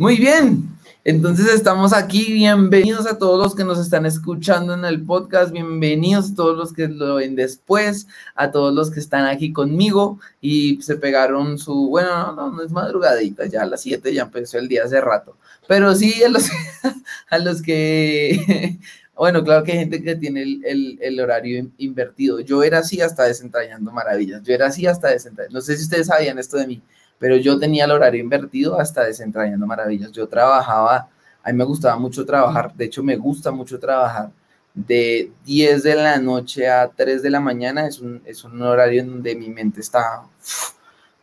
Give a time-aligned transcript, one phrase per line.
[0.00, 0.66] Muy bien,
[1.04, 2.32] entonces estamos aquí.
[2.32, 5.52] Bienvenidos a todos los que nos están escuchando en el podcast.
[5.52, 10.18] Bienvenidos a todos los que lo ven después, a todos los que están aquí conmigo
[10.40, 14.56] y se pegaron su, bueno, no, no, es madrugadita, ya a las 7 ya empezó
[14.56, 15.36] el día hace rato.
[15.68, 16.48] Pero sí a los,
[17.28, 18.78] a los que,
[19.14, 22.40] bueno, claro que hay gente que tiene el, el, horario invertido.
[22.40, 24.42] Yo era así hasta desentrañando maravillas.
[24.44, 25.58] Yo era así hasta desentrañando.
[25.58, 26.82] No sé si ustedes sabían esto de mí
[27.20, 30.10] pero yo tenía el horario invertido hasta desentrañando maravillas.
[30.10, 31.10] Yo trabajaba,
[31.42, 34.30] a mí me gustaba mucho trabajar, de hecho me gusta mucho trabajar
[34.74, 39.02] de 10 de la noche a 3 de la mañana, es un, es un horario
[39.02, 40.22] en donde mi mente está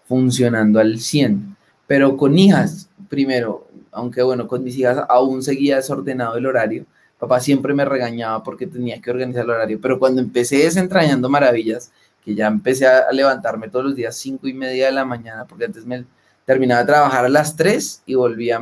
[0.08, 6.38] funcionando al 100, pero con hijas, primero, aunque bueno, con mis hijas aún seguía desordenado
[6.38, 6.86] el horario,
[7.18, 11.92] papá siempre me regañaba porque tenía que organizar el horario, pero cuando empecé desentrañando maravillas,
[12.28, 15.64] que ya empecé a levantarme todos los días cinco y media de la mañana, porque
[15.64, 16.04] antes me
[16.44, 18.60] terminaba de trabajar a las 3 y volvía,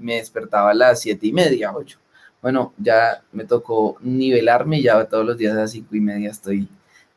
[0.00, 2.00] me despertaba a las siete y media, 8.
[2.42, 6.68] Bueno, ya me tocó nivelarme, ya todos los días a las cinco y media estoy,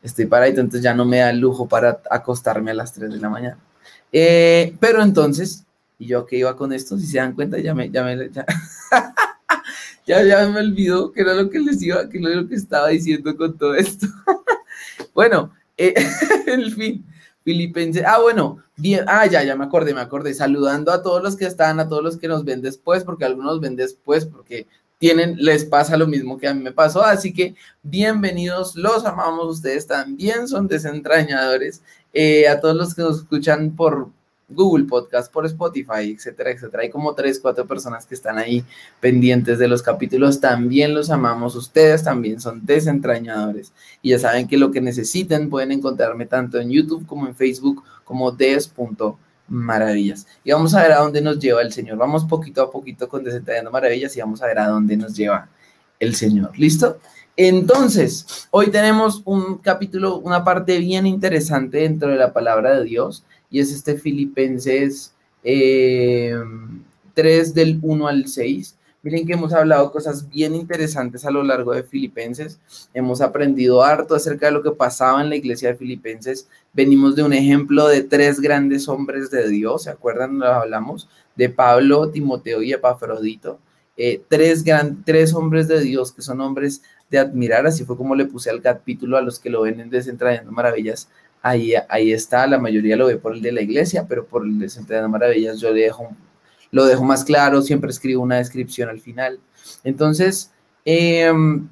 [0.03, 3.17] estoy paradito, entonces ya no me da el lujo para acostarme a las 3 de
[3.17, 3.57] la mañana.
[4.11, 5.65] Eh, pero entonces,
[5.97, 8.45] y yo que iba con esto, si se dan cuenta, ya me, ya me, ya,
[10.05, 12.89] ya, ya me olvidó que era lo que les iba, que era lo que estaba
[12.89, 14.05] diciendo con todo esto.
[15.15, 15.93] bueno, eh,
[16.47, 17.05] en fin,
[17.43, 18.03] Filipenses.
[18.05, 19.05] Ah, bueno, bien.
[19.07, 20.33] Ah, ya, ya me acordé, me acordé.
[20.33, 23.59] Saludando a todos los que están, a todos los que nos ven después, porque algunos
[23.61, 24.67] ven después, porque
[24.99, 27.01] tienen, les pasa lo mismo que a mí me pasó.
[27.03, 31.81] Así que bienvenidos, los amamos, ustedes también son desentrañadores.
[32.13, 34.09] Eh, a todos los que nos escuchan por,
[34.49, 36.83] Google Podcast, por Spotify, etcétera, etcétera.
[36.83, 38.63] Hay como tres, cuatro personas que están ahí
[38.99, 40.41] pendientes de los capítulos.
[40.41, 41.55] También los amamos.
[41.55, 43.71] Ustedes también son desentrañadores.
[44.01, 47.83] Y ya saben que lo que necesiten pueden encontrarme tanto en YouTube como en Facebook
[48.03, 50.27] como des.maravillas.
[50.43, 51.97] Y vamos a ver a dónde nos lleva el Señor.
[51.97, 55.47] Vamos poquito a poquito con Desentrañando Maravillas y vamos a ver a dónde nos lleva
[55.99, 56.57] el Señor.
[56.57, 56.99] ¿Listo?
[57.41, 63.23] Entonces, hoy tenemos un capítulo, una parte bien interesante dentro de la palabra de Dios
[63.49, 66.33] y es este Filipenses 3 eh,
[67.53, 68.75] del 1 al 6.
[69.01, 72.59] Miren que hemos hablado cosas bien interesantes a lo largo de Filipenses.
[72.93, 76.49] Hemos aprendido harto acerca de lo que pasaba en la iglesia de Filipenses.
[76.73, 79.83] Venimos de un ejemplo de tres grandes hombres de Dios.
[79.83, 80.37] ¿Se acuerdan?
[80.37, 83.59] Nos hablamos de Pablo, Timoteo y Epafrodito.
[83.95, 87.65] Eh, tres, gran, tres hombres de Dios que son hombres de admirar.
[87.65, 91.07] Así fue como le puse al capítulo a los que lo ven en Desentrañando Maravillas
[91.41, 94.59] ahí, ahí está, la mayoría lo ve por el de la iglesia, pero por el
[94.59, 96.09] de Centro de Maravillas yo dejo,
[96.71, 99.39] lo dejo más claro, siempre escribo una descripción al final.
[99.83, 100.51] Entonces,
[100.85, 101.67] em,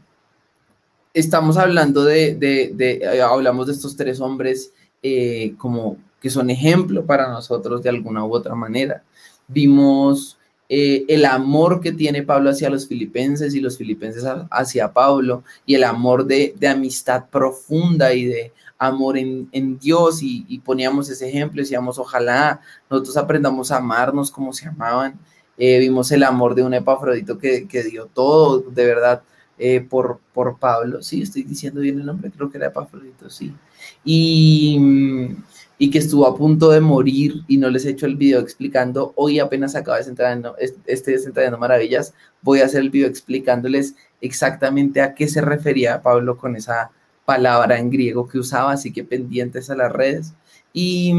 [1.13, 4.73] estamos hablando de, eh, hablamos de estos tres hombres
[5.03, 9.03] eh, como que son ejemplo para nosotros de alguna u otra manera.
[9.47, 10.37] Vimos
[10.69, 15.75] eh, el amor que tiene Pablo hacia los filipenses y los filipenses hacia Pablo y
[15.75, 21.97] el amor de amistad profunda y de amor en, Dios y, poníamos ese ejemplo, decíamos,
[21.99, 25.19] ojalá nosotros aprendamos a amarnos como se amaban.
[25.57, 29.23] Eh, vimos el amor de un Epafrodito que, dio todo, de verdad,
[29.57, 31.01] eh, por, por Pablo.
[31.01, 33.53] Sí, estoy diciendo bien el nombre, creo que era Epafrodito, sí.
[34.05, 34.79] Y,
[35.79, 39.13] y que estuvo a punto de morir y no les he hecho el video explicando.
[39.15, 40.39] Hoy apenas acaba de centrar
[40.85, 42.13] este Desentrañando Maravillas.
[42.41, 46.91] Voy a hacer el video explicándoles exactamente a qué se refería Pablo con esa
[47.27, 50.33] palabra en griego que usaba, así que pendientes a las redes.
[50.71, 51.13] Y,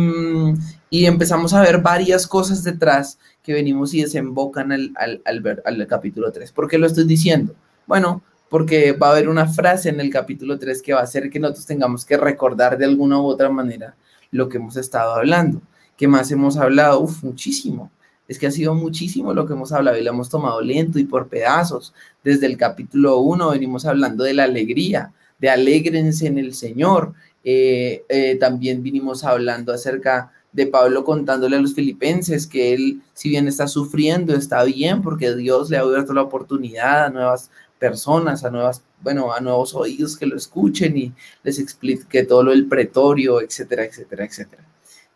[0.88, 5.86] y empezamos a ver varias cosas detrás que venimos y desembocan al, al, al, al
[5.86, 6.50] capítulo 3.
[6.52, 7.54] ¿Por qué lo estoy diciendo?
[7.86, 11.28] Bueno, porque va a haber una frase en el capítulo 3 que va a hacer
[11.28, 13.94] que nosotros tengamos que recordar de alguna u otra manera
[14.30, 15.60] lo que hemos estado hablando.
[15.94, 17.00] ¿Qué más hemos hablado?
[17.00, 17.90] Uf, muchísimo.
[18.26, 21.04] Es que ha sido muchísimo lo que hemos hablado y lo hemos tomado lento y
[21.04, 21.92] por pedazos.
[22.24, 27.14] Desde el capítulo 1 venimos hablando de la alegría, de alégrense en el Señor.
[27.44, 33.28] Eh, eh, también vinimos hablando acerca de Pablo contándole a los filipenses que él, si
[33.28, 38.44] bien está sufriendo, está bien porque Dios le ha abierto la oportunidad a nuevas personas,
[38.44, 41.12] a nuevas, bueno, a nuevos oídos que lo escuchen y
[41.42, 44.64] les explique todo lo del pretorio, etcétera, etcétera, etcétera.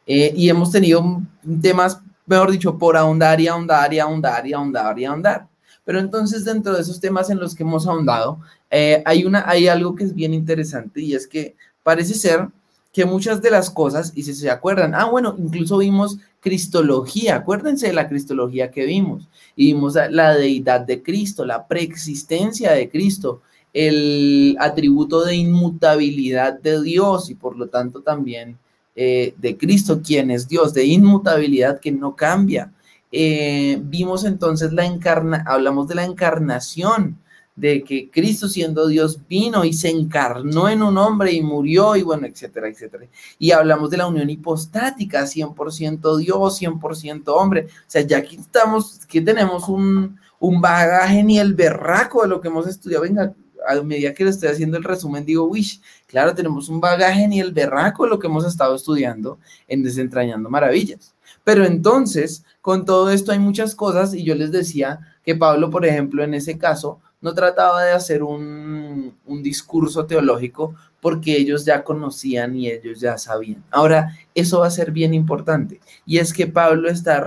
[0.06, 1.22] Eh, y hemos tenido
[1.60, 5.51] temas, mejor dicho, por ahondar y ahondar y ahondar y ahondar y ahondar.
[5.84, 8.38] Pero entonces dentro de esos temas en los que hemos ahondado,
[8.70, 12.48] eh, hay, una, hay algo que es bien interesante y es que parece ser
[12.92, 17.86] que muchas de las cosas, y si se acuerdan, ah, bueno, incluso vimos cristología, acuérdense
[17.86, 23.40] de la cristología que vimos, y vimos la deidad de Cristo, la preexistencia de Cristo,
[23.72, 28.58] el atributo de inmutabilidad de Dios y por lo tanto también
[28.94, 32.70] eh, de Cristo, quien es Dios, de inmutabilidad que no cambia,
[33.12, 37.18] eh, vimos entonces la encarna, hablamos de la encarnación,
[37.54, 42.02] de que Cristo siendo Dios vino y se encarnó en un hombre y murió y
[42.02, 43.06] bueno, etcétera, etcétera.
[43.38, 47.66] Y hablamos de la unión hipostática, 100% Dios, 100% hombre.
[47.66, 52.40] O sea, ya aquí estamos, aquí tenemos un, un bagaje ni el berraco de lo
[52.40, 53.04] que hemos estudiado.
[53.04, 53.34] Venga,
[53.66, 57.40] a medida que le estoy haciendo el resumen, digo, wish, claro, tenemos un bagaje ni
[57.40, 59.38] el berraco de lo que hemos estado estudiando
[59.68, 61.14] en Desentrañando Maravillas.
[61.44, 65.84] Pero entonces, con todo esto hay muchas cosas y yo les decía que Pablo, por
[65.86, 71.84] ejemplo, en ese caso, no trataba de hacer un, un, discurso teológico porque ellos ya
[71.84, 73.62] conocían y ellos ya sabían.
[73.70, 77.24] Ahora, eso va a ser bien importante y es que Pablo está,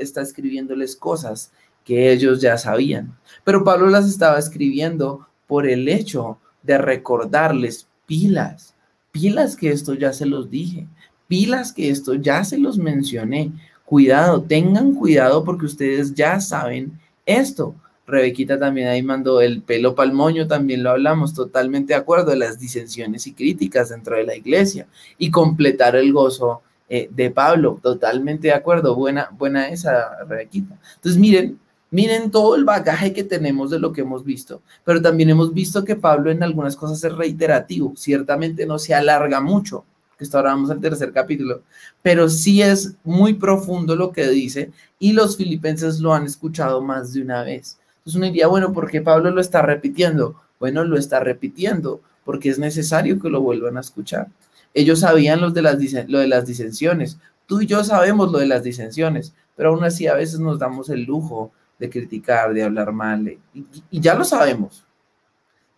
[0.00, 1.52] está escribiéndoles cosas
[1.84, 8.74] que ellos ya sabían, pero Pablo las estaba escribiendo por el hecho de recordarles pilas,
[9.12, 10.86] pilas que esto ya se los dije,
[11.28, 13.52] pilas que esto ya se los mencioné.
[13.84, 17.74] Cuidado, tengan cuidado porque ustedes ya saben esto.
[18.06, 23.26] Rebequita también ahí mandó el pelo palmoño, también lo hablamos, totalmente de acuerdo, las disensiones
[23.26, 24.86] y críticas dentro de la iglesia
[25.18, 30.78] y completar el gozo eh, de Pablo, totalmente de acuerdo, buena, buena esa Rebequita.
[30.96, 31.58] Entonces miren,
[31.90, 35.84] Miren todo el bagaje que tenemos de lo que hemos visto, pero también hemos visto
[35.84, 39.84] que Pablo en algunas cosas es reiterativo, ciertamente no se alarga mucho,
[40.18, 41.62] que ahora vamos al tercer capítulo,
[42.02, 47.12] pero sí es muy profundo lo que dice y los filipenses lo han escuchado más
[47.12, 47.78] de una vez.
[47.98, 50.40] Entonces uno diría, bueno, ¿por qué Pablo lo está repitiendo?
[50.58, 54.28] Bueno, lo está repitiendo porque es necesario que lo vuelvan a escuchar.
[54.74, 55.78] Ellos sabían los de las,
[56.08, 60.06] lo de las disensiones, tú y yo sabemos lo de las disensiones, pero aún así
[60.06, 64.84] a veces nos damos el lujo de criticar, de hablar mal, y, ya lo sabemos.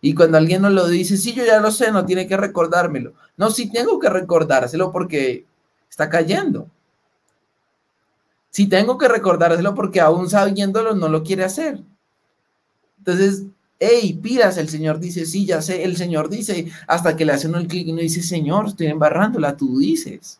[0.01, 3.13] Y cuando alguien nos lo dice, sí, yo ya lo sé, no tiene que recordármelo.
[3.35, 5.45] No, sí tengo que recordárselo porque
[5.89, 6.69] está cayendo.
[8.49, 11.81] Sí tengo que recordárselo porque aún sabiéndolo no lo quiere hacer.
[12.99, 13.43] Entonces,
[13.77, 17.47] hey, pidas, el Señor dice, sí, ya sé, el Señor dice, hasta que le hace
[17.47, 20.39] uno clic y uno dice, Señor, estoy embarrándola, tú dices.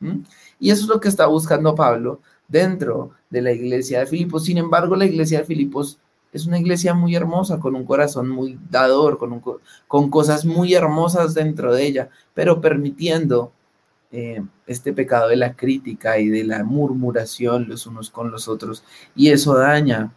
[0.00, 0.22] ¿Mm?
[0.58, 4.44] Y eso es lo que está buscando Pablo dentro de la iglesia de Filipos.
[4.44, 5.98] Sin embargo, la iglesia de Filipos
[6.32, 9.42] es una iglesia muy hermosa, con un corazón muy dador, con,
[9.88, 13.52] con cosas muy hermosas dentro de ella, pero permitiendo
[14.12, 18.84] eh, este pecado de la crítica y de la murmuración los unos con los otros.
[19.14, 20.12] Y eso daña,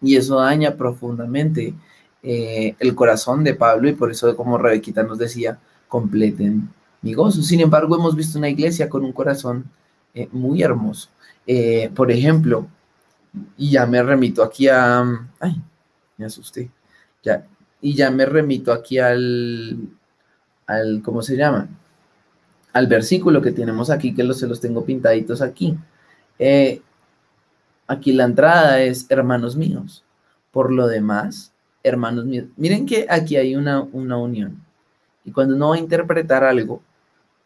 [0.00, 1.74] y eso daña profundamente
[2.22, 5.58] eh, el corazón de Pablo, y por eso, como Rebequita nos decía,
[5.88, 6.68] completen
[7.02, 7.42] mi gozo.
[7.42, 9.64] Sin embargo, hemos visto una iglesia con un corazón
[10.14, 11.10] eh, muy hermoso.
[11.46, 12.68] Eh, por ejemplo,
[13.56, 15.02] y ya me remito aquí a,
[15.40, 15.62] ay,
[16.16, 16.70] me asusté,
[17.22, 17.46] ya,
[17.80, 19.78] y ya me remito aquí al,
[20.66, 21.68] al, ¿cómo se llama?
[22.72, 25.76] Al versículo que tenemos aquí, que los, se los tengo pintaditos aquí.
[26.38, 26.80] Eh,
[27.86, 30.04] aquí la entrada es, hermanos míos.
[30.50, 31.52] Por lo demás,
[31.82, 34.64] hermanos míos, miren que aquí hay una, una unión.
[35.24, 36.82] Y cuando uno va a interpretar algo,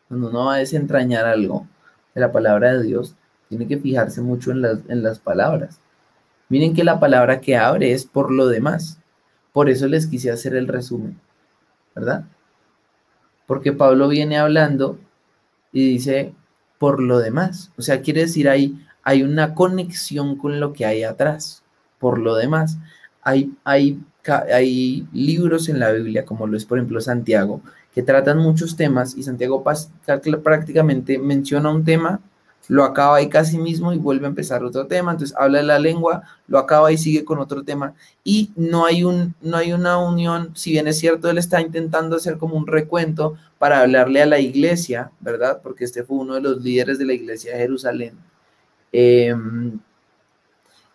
[0.08, 1.66] cuando uno va a desentrañar algo
[2.14, 3.14] de la palabra de Dios,
[3.48, 5.80] tiene que fijarse mucho en las, en las palabras.
[6.48, 8.98] Miren que la palabra que abre es por lo demás.
[9.52, 11.18] Por eso les quise hacer el resumen,
[11.94, 12.24] ¿verdad?
[13.46, 14.98] Porque Pablo viene hablando
[15.72, 16.32] y dice
[16.78, 17.72] por lo demás.
[17.76, 21.62] O sea, quiere decir ahí hay una conexión con lo que hay atrás.
[21.98, 22.78] Por lo demás,
[23.22, 24.00] hay, hay,
[24.52, 27.62] hay libros en la Biblia, como lo es por ejemplo Santiago,
[27.94, 29.64] que tratan muchos temas y Santiago
[30.42, 32.20] prácticamente menciona un tema
[32.68, 36.22] lo acaba ahí casi mismo y vuelve a empezar otro tema, entonces habla la lengua,
[36.46, 40.52] lo acaba y sigue con otro tema y no hay, un, no hay una unión,
[40.54, 44.38] si bien es cierto, él está intentando hacer como un recuento para hablarle a la
[44.38, 45.60] iglesia, ¿verdad?
[45.62, 48.14] Porque este fue uno de los líderes de la iglesia de Jerusalén.
[48.92, 49.78] Em,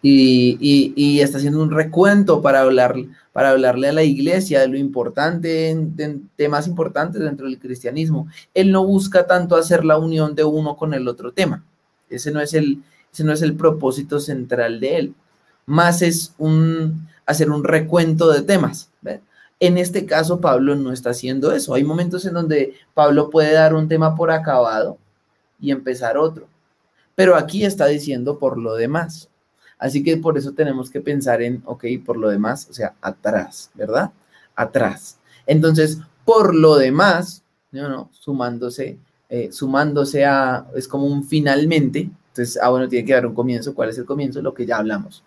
[0.01, 2.95] y, está haciendo un recuento para, hablar,
[3.33, 8.27] para hablarle a la iglesia de lo importante, de temas importantes dentro del cristianismo.
[8.53, 11.63] Él no busca tanto hacer la unión de uno con el otro tema.
[12.09, 15.15] Ese no es el, ese no es el propósito central de él.
[15.65, 18.91] Más es un, hacer un recuento de temas.
[19.59, 21.73] En este caso, Pablo no está haciendo eso.
[21.73, 24.97] Hay momentos en donde Pablo puede dar un tema por acabado
[25.59, 26.47] y empezar otro.
[27.15, 29.29] Pero aquí está diciendo por lo demás.
[29.83, 33.69] Así que por eso tenemos que pensar en, ok, por lo demás, o sea, atrás,
[33.73, 34.11] ¿verdad?
[34.55, 35.19] Atrás.
[35.45, 37.89] Entonces, por lo demás, ¿no?
[37.89, 38.97] no sumándose,
[39.27, 43.75] eh, sumándose a, es como un finalmente, entonces, ah, bueno, tiene que dar un comienzo.
[43.75, 44.41] ¿Cuál es el comienzo?
[44.41, 45.21] Lo que ya hablamos.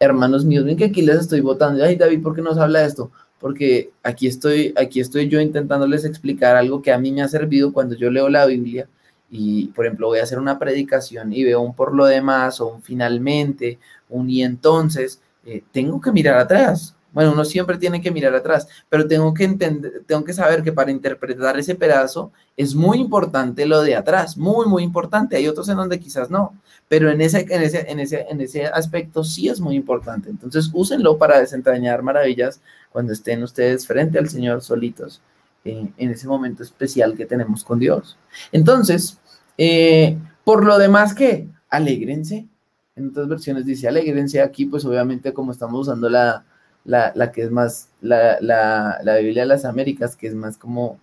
[0.00, 1.84] Hermanos míos, ven que aquí les estoy votando.
[1.84, 3.10] Ay, David, ¿por qué nos habla de esto?
[3.38, 7.74] Porque aquí estoy, aquí estoy yo intentándoles explicar algo que a mí me ha servido
[7.74, 8.88] cuando yo leo la Biblia
[9.30, 12.68] y, por ejemplo, voy a hacer una predicación y veo un por lo demás o
[12.68, 16.94] un finalmente, un y entonces, eh, tengo que mirar atrás.
[17.12, 20.72] Bueno, uno siempre tiene que mirar atrás, pero tengo que entender, tengo que saber que
[20.72, 25.36] para interpretar ese pedazo es muy importante lo de atrás, muy, muy importante.
[25.36, 26.54] Hay otros en donde quizás no,
[26.86, 30.30] pero en ese, en ese, en ese, en ese aspecto sí es muy importante.
[30.30, 35.20] Entonces, úsenlo para desentrañar maravillas cuando estén ustedes frente al Señor solitos
[35.64, 38.16] en ese momento especial que tenemos con Dios.
[38.52, 39.18] Entonces,
[39.58, 41.48] eh, por lo demás, ¿qué?
[41.68, 42.46] Alégrense.
[42.96, 44.40] En otras versiones dice alégrense.
[44.40, 46.44] Aquí, pues obviamente, como estamos usando la,
[46.84, 50.98] la, que es más, la, la, la, Biblia de las Américas, que es más como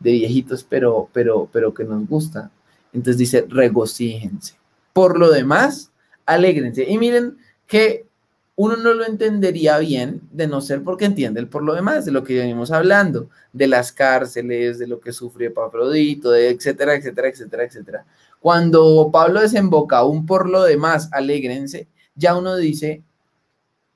[0.00, 2.50] de viejitos, pero, pero, pero que nos gusta.
[2.92, 4.56] Entonces dice, regocíjense.
[4.92, 5.92] Por lo demás,
[6.26, 6.84] alégrense.
[6.88, 8.06] Y miren que
[8.60, 12.12] uno no lo entendería bien de no ser porque entiende el por lo demás, de
[12.12, 17.28] lo que venimos hablando, de las cárceles, de lo que sufre Epafrodito, de etcétera, etcétera,
[17.28, 18.04] etcétera, etcétera.
[18.38, 23.02] Cuando Pablo desemboca un por lo demás, alégrense, ya uno dice,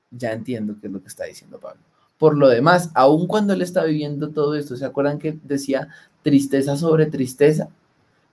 [0.09, 1.81] ya entiendo qué es lo que está diciendo Pablo.
[2.17, 5.89] Por lo demás, aun cuando él está viviendo todo esto, ¿se acuerdan que decía
[6.23, 7.69] tristeza sobre tristeza?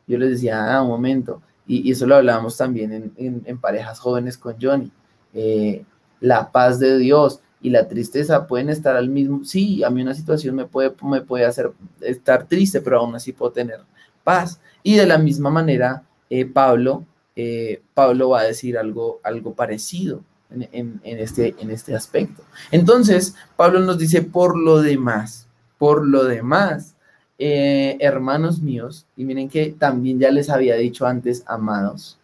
[0.06, 4.56] Yo les decía, ah, un momento, y, eso lo hablábamos también en, parejas jóvenes con
[4.58, 4.90] Johnny.
[5.34, 5.84] Eh,
[6.22, 10.14] la paz de Dios y la tristeza pueden estar al mismo, sí, a mí una
[10.14, 13.80] situación me puede, me puede hacer estar triste, pero aún así puedo tener
[14.24, 14.60] paz.
[14.82, 17.04] Y de la misma manera, eh, Pablo,
[17.36, 22.42] eh, Pablo va a decir algo, algo parecido en, este, en este aspecto.
[22.70, 25.46] Entonces, Pablo nos dice, por lo demás,
[25.78, 26.94] por lo demás,
[27.38, 32.18] eh, hermanos míos, y miren que también ya les había dicho antes, amados,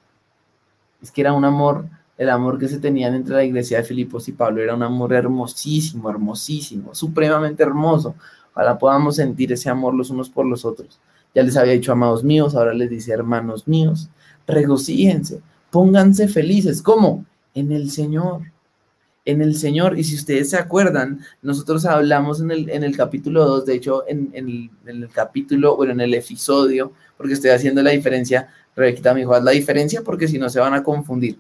[1.00, 1.86] es que era un amor
[2.18, 5.12] el amor que se tenían entre la iglesia de Filipos y Pablo era un amor
[5.12, 8.16] hermosísimo, hermosísimo, supremamente hermoso.
[8.52, 10.98] Ojalá podamos sentir ese amor los unos por los otros.
[11.32, 14.10] Ya les había dicho amados míos, ahora les dice hermanos míos,
[14.48, 16.82] regocíjense, pónganse felices.
[16.82, 17.24] ¿Cómo?
[17.54, 18.42] En el Señor.
[19.24, 19.96] En el Señor.
[19.96, 24.02] Y si ustedes se acuerdan, nosotros hablamos en el, en el capítulo 2, de hecho,
[24.08, 28.48] en, el, en, el, capítulo, bueno, en el episodio, porque estoy haciendo la diferencia.
[28.74, 31.38] Rebequita me dijo, haz la diferencia porque si no se van a confundir.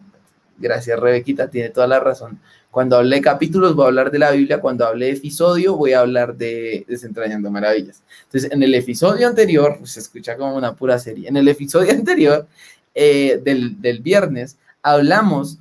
[0.58, 2.38] Gracias, Rebequita, tiene toda la razón.
[2.70, 5.92] Cuando hable de capítulos voy a hablar de la Biblia, cuando hable de episodio voy
[5.92, 8.02] a hablar de Desentrañando Maravillas.
[8.24, 11.92] Entonces, en el episodio anterior, pues, se escucha como una pura serie, en el episodio
[11.92, 12.46] anterior
[12.94, 15.58] eh, del, del, viernes hablamos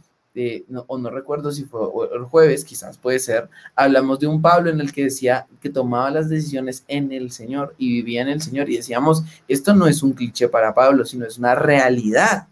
[0.86, 1.82] o no recuerdo si fue
[2.13, 6.12] el jueves, quizás puede ser, hablamos de un Pablo en el que decía que tomaba
[6.12, 10.04] las decisiones en el Señor y vivía en el Señor y decíamos, esto no es
[10.04, 12.48] un cliché para Pablo, sino es una realidad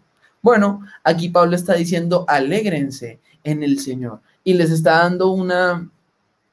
[0.46, 4.20] bueno, aquí Pablo está diciendo, alégrense en el Señor.
[4.44, 5.90] Y les está dando una,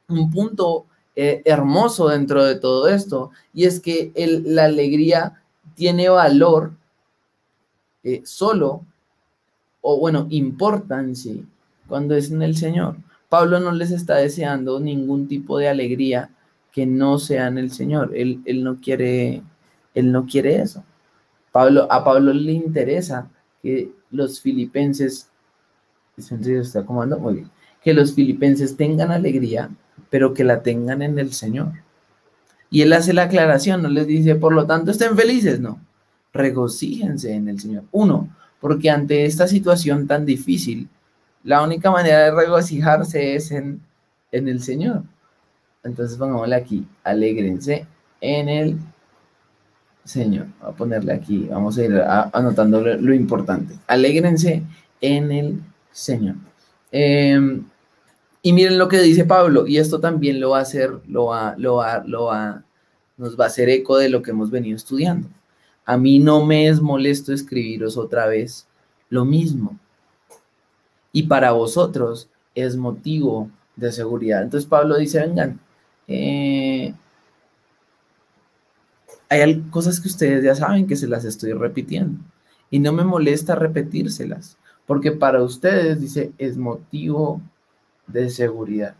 [0.10, 3.30] un punto eh, hermoso dentro de todo esto.
[3.54, 4.12] Y es que
[4.46, 5.44] la alegría
[5.76, 6.74] tiene valor
[8.04, 8.84] eh, solo,
[9.82, 11.36] o bueno, importancia
[11.88, 12.98] cuando es en el Señor.
[13.30, 16.32] Pablo no les está deseando ningún tipo de alegría
[16.72, 18.12] que no sea en el Señor.
[18.16, 19.44] Él, él no quiere,
[19.94, 20.84] él no quiere eso.
[21.52, 23.30] Pablo, a Pablo le interesa
[23.64, 25.30] que los filipenses,
[26.18, 27.50] está muy bien,
[27.82, 29.72] que los filipenses tengan alegría,
[30.10, 31.72] pero que la tengan en el Señor.
[32.70, 35.80] Y él hace la aclaración, no les dice, por lo tanto, estén felices, no,
[36.34, 37.86] regocíjense en el Señor.
[37.92, 38.30] Uno,
[38.60, 40.90] porque ante esta situación tan difícil,
[41.44, 43.82] la única manera de regocijarse es en,
[44.32, 45.04] en el Señor.
[45.84, 47.86] Entonces pongámosle aquí, alégrense
[48.22, 48.78] en el
[50.04, 50.48] Señor.
[50.62, 52.02] Voy a ponerle aquí, vamos a ir
[52.34, 53.76] anotando lo importante.
[53.88, 54.64] Alégrense
[55.02, 56.36] en el Señor.
[56.92, 57.66] Em,
[58.42, 61.56] y miren lo que dice Pablo, y esto también lo va a hacer, lo va,
[61.58, 62.64] lo va, lo va,
[63.18, 65.30] nos va a hacer eco de lo que hemos venido estudiando.
[65.86, 68.68] A mí no me es molesto escribiros otra vez
[69.10, 69.80] lo mismo.
[71.12, 74.44] Y para vosotros es motivo de seguridad.
[74.44, 75.60] Entonces Pablo dice, vengan,
[76.08, 76.94] eh,
[79.42, 82.20] hay cosas que ustedes ya saben que se las estoy repitiendo
[82.70, 87.42] y no me molesta repetírselas, porque para ustedes, dice, es motivo
[88.08, 88.96] de seguridad.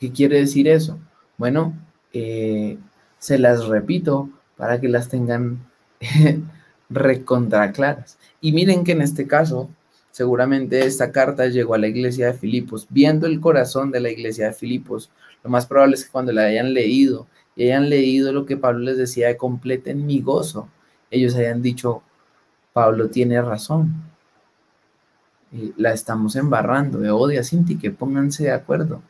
[0.00, 0.98] ¿Qué quiere decir eso?
[1.38, 1.72] Bueno,
[2.12, 2.78] eh,
[3.18, 5.64] se las repito para que las tengan
[6.90, 8.18] recontra claras.
[8.40, 9.70] Y miren que en este caso,
[10.10, 14.46] seguramente esta carta llegó a la iglesia de Filipos, viendo el corazón de la iglesia
[14.46, 15.10] de Filipos.
[15.42, 17.26] Lo más probable es que cuando la hayan leído
[17.56, 20.68] y hayan leído lo que Pablo les decía de completen mi gozo,
[21.10, 22.02] ellos hayan dicho,
[22.72, 23.94] Pablo tiene razón.
[25.76, 26.98] la estamos embarrando.
[26.98, 29.02] De odia, Cinti, que pónganse de acuerdo.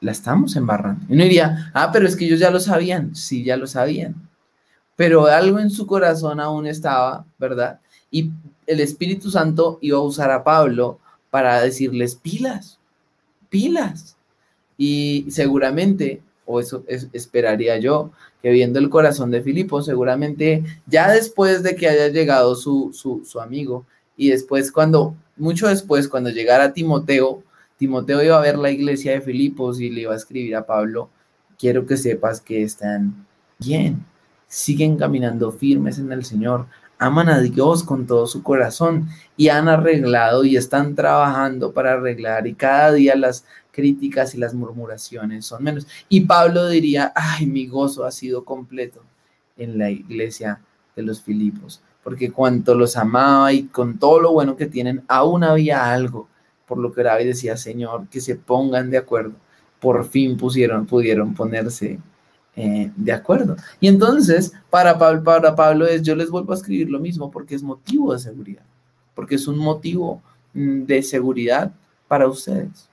[0.00, 1.04] la estamos embarrando.
[1.08, 3.14] Y uno diría, ah, pero es que ellos ya lo sabían.
[3.14, 4.14] Sí, ya lo sabían.
[4.96, 7.80] pero algo en su corazón aún estaba, ¿verdad?
[8.10, 8.30] Y
[8.66, 11.00] el Espíritu Santo iba a usar a Pablo
[11.30, 12.78] para decirles pilas,
[13.50, 14.16] pilas.
[14.78, 21.62] Y seguramente, o eso esperaría yo, que viendo el corazón de Filipo, seguramente ya después
[21.62, 23.84] de que haya llegado su, su, su amigo,
[24.16, 27.42] y después cuando, mucho después, cuando llegara Timoteo,
[27.76, 31.10] Timoteo iba a ver la iglesia de Filipos y le iba a escribir a Pablo,
[31.58, 33.26] quiero que sepas que están
[33.58, 34.04] bien,
[34.48, 36.66] siguen caminando firmes en el Señor,
[36.98, 42.46] aman a Dios con todo su corazón y han arreglado y están trabajando para arreglar
[42.46, 43.44] y cada día las
[43.76, 45.86] críticas y las murmuraciones son menos.
[46.08, 49.02] Y Pablo diría, ay, mi gozo ha sido completo
[49.58, 50.62] en la iglesia
[50.96, 55.44] de los Filipos, porque cuanto los amaba y con todo lo bueno que tienen, aún
[55.44, 56.26] había algo
[56.66, 59.34] por lo que David decía, Señor, que se pongan de acuerdo.
[59.78, 62.00] Por fin pusieron, pudieron ponerse
[62.56, 63.56] eh, de acuerdo.
[63.78, 67.54] Y entonces, para Pablo, para Pablo es, yo les vuelvo a escribir lo mismo porque
[67.54, 68.64] es motivo de seguridad,
[69.14, 70.22] porque es un motivo
[70.54, 71.72] mm, de seguridad
[72.08, 72.88] para ustedes.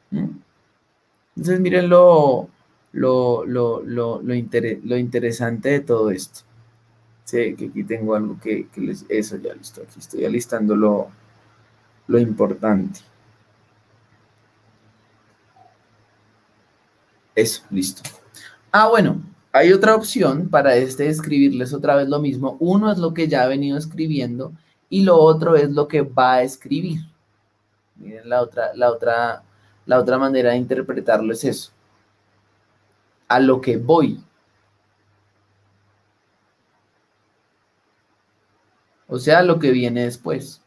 [1.36, 2.50] Entonces, miren lo,
[2.92, 4.34] lo, lo, lo, lo,
[4.98, 6.42] interesante de todo esto.
[7.24, 9.06] Sé que aquí tengo algo que, que les...
[9.10, 11.08] Eso ya listo, aquí estoy alistando lo,
[12.08, 13.00] lo importante.
[17.36, 18.04] Eso, listo.
[18.72, 19.22] Ah, bueno,
[19.52, 22.58] hay otra opción para este escribirles otra vez lo mismo.
[22.60, 24.54] Uno es lo que ya ha venido escribiendo
[24.90, 27.02] y lo otro es lo que va a escribir.
[27.96, 29.44] Miren, la otra, la otra,
[29.86, 31.72] la otra manera de interpretarlo es eso.
[33.28, 34.24] A lo que voy.
[39.08, 40.62] O sea, lo que viene después.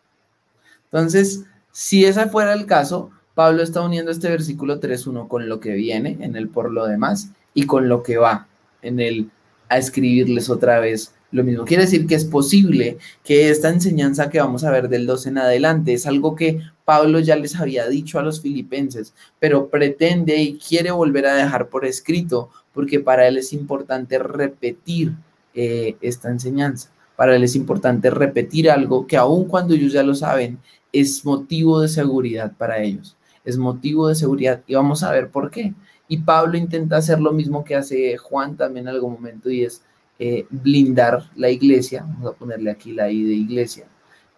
[0.84, 5.72] Entonces, si ese fuera el caso, Pablo está uniendo este versículo 3.1 con lo que
[5.72, 8.46] viene en el por lo demás y con lo que va
[8.82, 9.30] en el
[9.68, 11.64] a escribirles otra vez lo mismo.
[11.64, 15.38] Quiere decir que es posible que esta enseñanza que vamos a ver del 12 en
[15.38, 20.58] adelante es algo que Pablo ya les había dicho a los filipenses, pero pretende y
[20.58, 25.12] quiere volver a dejar por escrito porque para él es importante repetir
[25.54, 26.90] eh, esta enseñanza.
[27.16, 30.58] Para él es importante repetir algo que aun cuando ellos ya lo saben,
[30.92, 35.50] es motivo de seguridad para ellos es motivo de seguridad y vamos a ver por
[35.50, 35.72] qué.
[36.08, 39.82] Y Pablo intenta hacer lo mismo que hace Juan también en algún momento y es
[40.18, 43.86] eh, blindar la iglesia, vamos a ponerle aquí la I de iglesia,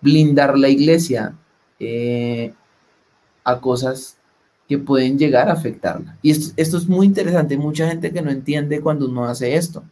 [0.01, 1.37] blindar la iglesia
[1.79, 2.53] eh,
[3.45, 4.19] a cosas
[4.69, 6.19] que pueden llegar a afectarla.
[6.21, 9.85] Y esto, esto, es muy interesante, mucha gente que no entiende cuando uno hace esto.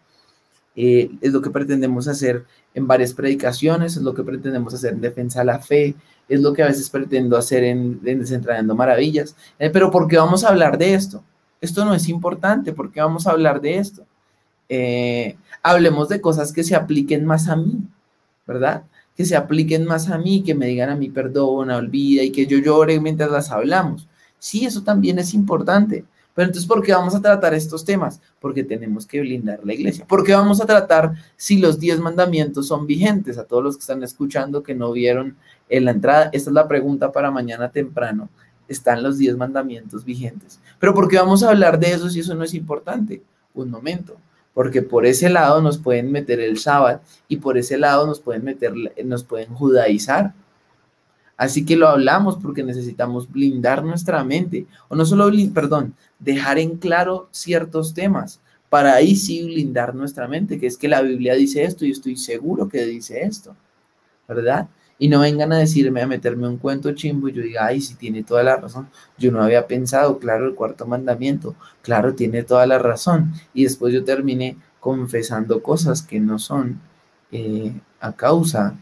[0.75, 2.45] Eh, es lo que pretendemos hacer
[2.75, 5.95] en varias predicaciones, es lo que pretendemos hacer en defensa de la fe,
[6.29, 9.37] es lo que a veces pretendo hacer en, en Maravillas.
[9.59, 11.23] Pero ¿por qué vamos a hablar de esto?
[11.61, 14.05] Esto no es importante, ¿por qué vamos a hablar de esto?
[14.69, 17.79] Eh, hablemos de cosas que se apliquen más a mí,
[18.47, 18.85] ¿verdad?
[19.17, 22.47] Que se apliquen más a mí, que me digan a mí perdona, olvida y que
[22.47, 24.09] yo llore mientras las hablamos.
[24.39, 26.05] Sí, eso también es importante,
[26.37, 28.21] pero entonces, ¿por qué vamos a tratar estos temas?
[28.41, 30.07] Porque tenemos que blindar la iglesia.
[30.07, 33.39] ¿Por qué vamos a tratar si los diez mandamientos son vigentes?
[33.39, 35.35] A todos los que están escuchando que no vieron
[35.71, 38.29] en la entrada, esta es la pregunta para mañana temprano.
[38.69, 40.61] ¿Están los diez mandamientos vigentes?
[40.79, 43.23] Pero ¿por qué vamos a hablar de eso si eso no es importante?
[43.55, 44.19] Un momento.
[44.57, 48.43] Porque por ese lado nos pueden meter el sábado y por ese lado nos pueden
[48.43, 48.73] meter,
[49.05, 50.33] nos pueden judaizar
[51.37, 56.79] Así que lo hablamos porque necesitamos blindar nuestra mente, o no solo, perdón, dejar en
[56.79, 58.41] claro ciertos temas,
[58.71, 62.17] para ahí sí blindar nuestra mente, que es que la Biblia dice esto y estoy
[62.17, 63.55] seguro que dice esto,
[64.27, 64.69] ¿verdad?
[64.99, 67.95] Y no vengan a decirme, a meterme un cuento chimbo y yo diga, ay, sí
[67.97, 68.89] tiene toda la razón.
[69.19, 73.35] Yo no había pensado, claro, el cuarto mandamiento, claro, tiene toda la razón.
[73.53, 76.81] Y después yo terminé confesando cosas que no son
[77.31, 78.77] eh, a causa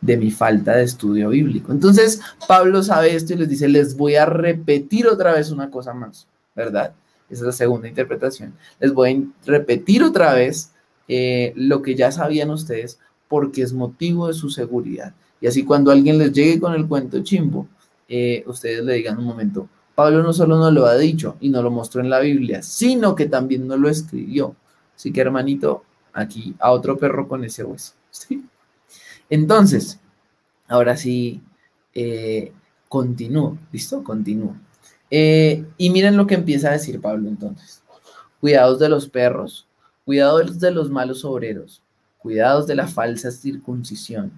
[0.00, 1.72] de mi falta de estudio bíblico.
[1.72, 5.92] Entonces, Pablo sabe esto y les dice, les voy a repetir otra vez una cosa
[5.92, 6.94] más, ¿verdad?
[7.28, 8.54] Esa es la segunda interpretación.
[8.80, 10.72] Les voy a repetir otra vez
[11.08, 15.14] eh, lo que ya sabían ustedes porque es motivo de su seguridad.
[15.40, 17.68] Y así cuando alguien les llegue con el cuento chimbo,
[18.08, 21.62] eh, ustedes le digan un momento, Pablo no solo nos lo ha dicho y nos
[21.62, 24.54] lo mostró en la Biblia, sino que también nos lo escribió.
[24.94, 27.94] Así que hermanito, aquí a otro perro con ese hueso.
[28.10, 28.44] ¿sí?
[29.28, 29.98] Entonces,
[30.68, 31.42] ahora sí,
[31.94, 32.52] eh,
[32.88, 34.02] continúo, ¿listo?
[34.02, 34.56] Continúo.
[35.10, 37.82] Eh, y miren lo que empieza a decir Pablo entonces.
[38.40, 39.66] Cuidados de los perros,
[40.04, 41.82] cuidados de los malos obreros,
[42.18, 44.30] cuidados de la falsa circuncisión,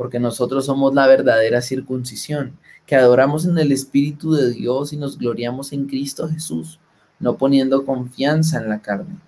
[0.00, 5.18] porque nosotros somos la verdadera circuncisión, que adoramos en el Espíritu de Dios y nos
[5.18, 6.80] gloriamos en Cristo Jesús,
[7.18, 9.18] no poniendo confianza en la carne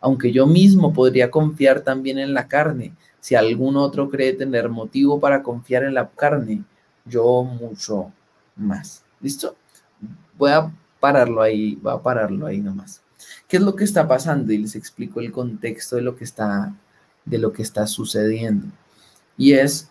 [0.00, 5.20] aunque yo mismo podría confiar también en la carne, si algún otro cree tener motivo
[5.20, 6.64] para confiar en la carne,
[7.04, 8.12] yo mucho
[8.56, 9.04] más.
[9.20, 9.56] ¿Listo?
[10.38, 13.02] Voy a pararlo ahí, voy a pararlo ahí nomás.
[13.46, 14.52] ¿Qué es lo que está pasando?
[14.52, 16.74] Y les explico el contexto de lo que está,
[17.26, 18.68] de lo que está sucediendo.
[19.36, 19.89] Y es,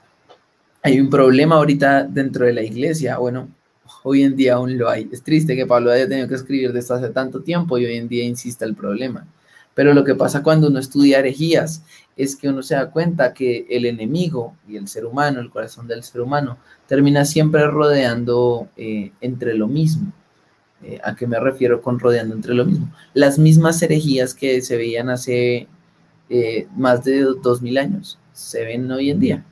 [0.82, 3.18] hay un problema ahorita dentro de la iglesia.
[3.18, 3.50] Bueno,
[4.04, 5.10] hoy en día aún lo hay.
[5.12, 7.96] Es triste que Pablo haya tenido que escribir de esto hace tanto tiempo y hoy
[7.96, 9.28] en día insista el problema.
[9.74, 11.84] Pero lo que pasa cuando uno estudia herejías
[12.18, 15.88] es que uno se da cuenta que el enemigo y el ser humano, el corazón
[15.88, 20.12] del ser humano, termina siempre rodeando eh, entre lo mismo.
[20.84, 22.92] Eh, ¿A qué me refiero con rodeando entre lo mismo?
[23.14, 25.68] Las mismas herejías que se veían hace
[26.30, 29.46] eh, más de dos mil años, se ven hoy en día.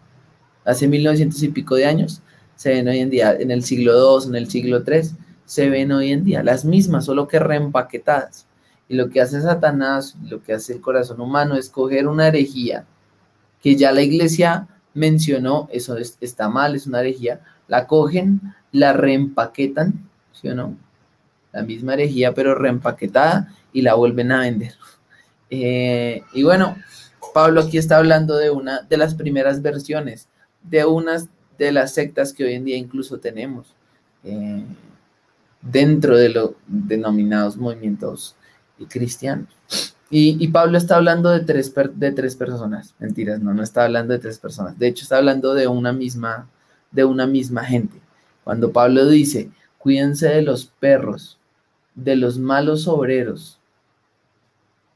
[0.67, 2.21] Hace mil novecientos y pico de años,
[2.56, 3.34] se ven hoy en día.
[3.39, 5.10] En el siglo II, en el siglo III,
[5.45, 6.43] se ven hoy en día.
[6.43, 8.45] Las mismas, solo que reempaquetadas.
[8.89, 12.86] Y lo que hace Satanás, lo que hace el corazón humano es coger una herejía
[13.62, 20.10] que ya la iglesia mencionó, eso está mal, es una herejía, la cogen, la reempaquetan,
[20.32, 20.77] ¿sí o no?
[21.51, 24.75] La misma herejía, pero reempaquetada y la vuelven a vender.
[25.49, 26.75] Eh, y bueno,
[27.34, 30.27] Pablo aquí está hablando de una de las primeras versiones,
[30.63, 33.67] de unas de las sectas que hoy en día incluso tenemos
[34.24, 34.63] eh,
[35.62, 38.36] dentro de los denominados movimientos
[38.89, 39.48] cristianos.
[40.10, 44.13] Y, y, Pablo está hablando de tres, de tres personas, mentiras, no, no está hablando
[44.13, 46.48] de tres personas, de hecho está hablando de una misma,
[46.91, 48.00] de una misma gente.
[48.46, 51.38] Cuando Pablo dice, cuídense de los perros,
[51.93, 53.60] de los malos obreros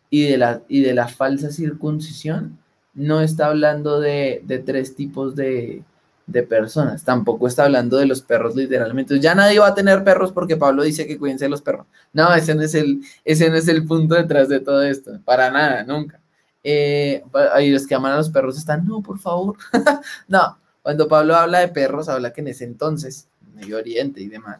[0.09, 2.57] y de la, y de la falsa circuncisión,
[2.93, 5.83] no está hablando de, de tres tipos de,
[6.27, 7.03] de personas.
[7.03, 9.19] Tampoco está hablando de los perros literalmente.
[9.19, 11.87] Ya nadie va a tener perros porque Pablo dice que cuídense de los perros.
[12.13, 15.19] No, ese no es el, ese no es el punto detrás de todo esto.
[15.25, 16.19] Para nada, nunca.
[16.63, 17.23] Eh,
[17.53, 19.57] ahí los que aman a los perros están, no, por favor.
[20.27, 24.59] no, cuando Pablo habla de perros, habla que en ese entonces, Medio Oriente y demás,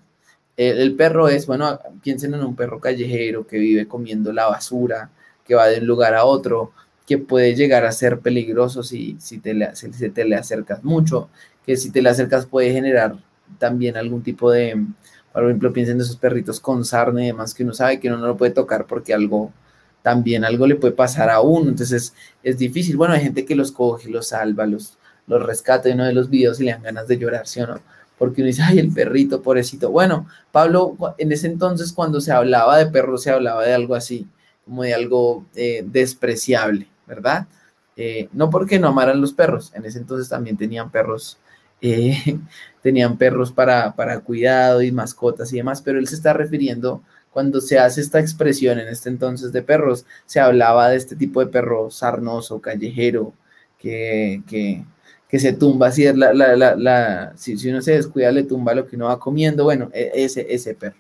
[0.58, 5.10] el, perro es, bueno, piensen en un perro callejero que vive comiendo la basura,
[5.46, 6.72] que va de un lugar a otro,
[7.06, 11.30] que puede llegar a ser peligroso si, si, te, le, si te le acercas mucho,
[11.66, 13.18] que si te le acercas puede generar
[13.58, 14.86] también algún tipo de,
[15.34, 18.18] por ejemplo, piensen en esos perritos con sarna y demás que uno sabe que uno
[18.18, 19.52] no lo puede tocar porque algo,
[20.02, 22.98] también algo le puede pasar a uno, entonces es difícil.
[22.98, 26.30] Bueno, hay gente que los coge, los salva, los, los rescata y uno de los
[26.30, 27.80] videos y le dan ganas de llorar, ¿sí o no?
[28.18, 29.90] Porque uno dice, ay, el perrito, pobrecito.
[29.90, 34.28] Bueno, Pablo, en ese entonces cuando se hablaba de perros, se hablaba de algo así,
[34.72, 37.46] como de algo eh, despreciable, ¿verdad?
[37.98, 41.40] Eh, no porque no amaran los perros, en ese entonces también tenían perros
[41.82, 42.40] eh,
[42.82, 47.60] tenían perros para, para cuidado y mascotas y demás, pero él se está refiriendo cuando
[47.60, 51.48] se hace esta expresión en este entonces de perros, se hablaba de este tipo de
[51.48, 53.34] perro sarnoso, callejero,
[53.78, 59.08] que, que, se tumba, la, si, si, uno se descuida le tumba lo que uno
[59.08, 60.96] va comiendo, bueno, e, ese, ese perro.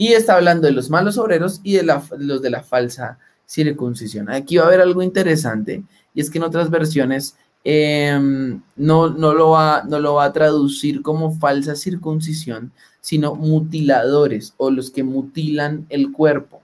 [0.00, 4.30] Y está hablando de los malos obreros y de los de la falsa circuncisión.
[4.30, 5.84] Aquí va a haber algo interesante,
[6.14, 10.32] y es que en otras versiones Em, no, no, lo va, no lo va a
[10.32, 16.62] traducir como falsa circuncisión, sino mutiladores o los que mutilan el cuerpo.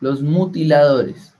[0.00, 1.34] Los mutiladores.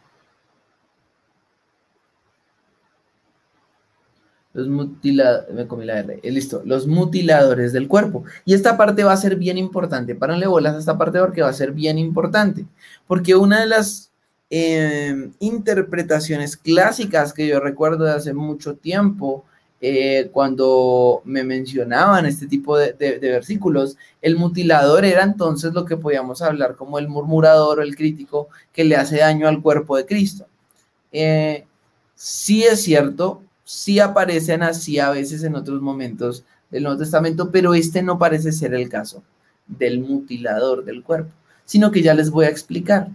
[4.55, 8.25] Los mutiladores, me comí la R, eh, listo, los mutiladores del cuerpo.
[8.45, 10.15] Y esta parte va a ser bien importante.
[10.15, 12.65] Párenle bolas a esta parte porque va a ser bien importante.
[13.07, 14.09] Porque una de las
[14.51, 19.45] Em, interpretaciones clásicas que yo recuerdo de hace mucho tiempo,
[19.81, 26.41] eh, cuando me mencionaban este tipo de, versículos, el mutilador era entonces lo que podíamos
[26.43, 30.47] hablar como el murmurador o el crítico que le hace daño al cuerpo de Cristo.
[31.13, 31.67] Eh,
[32.15, 37.75] sí es cierto, sí aparecen así a veces en otros momentos del Nuevo Testamento, pero
[37.75, 39.23] este no parece ser el caso
[39.67, 41.35] del mutilador del cuerpo,
[41.67, 43.09] sino que ya les voy a explicar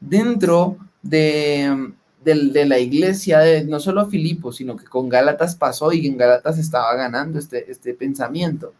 [0.00, 1.92] dentro de,
[2.24, 6.92] la iglesia, de, no solo Filipo, sino que con Gálatas pasó y en Gálatas estaba
[6.96, 8.74] ganando este, este pensamiento.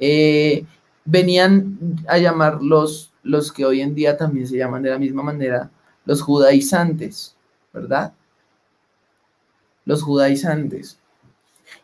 [0.00, 0.64] Eh,
[1.04, 5.22] venían a llamar los, los que hoy en día también se llaman de la misma
[5.22, 5.70] manera,
[6.04, 7.36] los judaizantes,
[7.72, 8.12] ¿verdad?
[9.86, 10.98] Los judaizantes.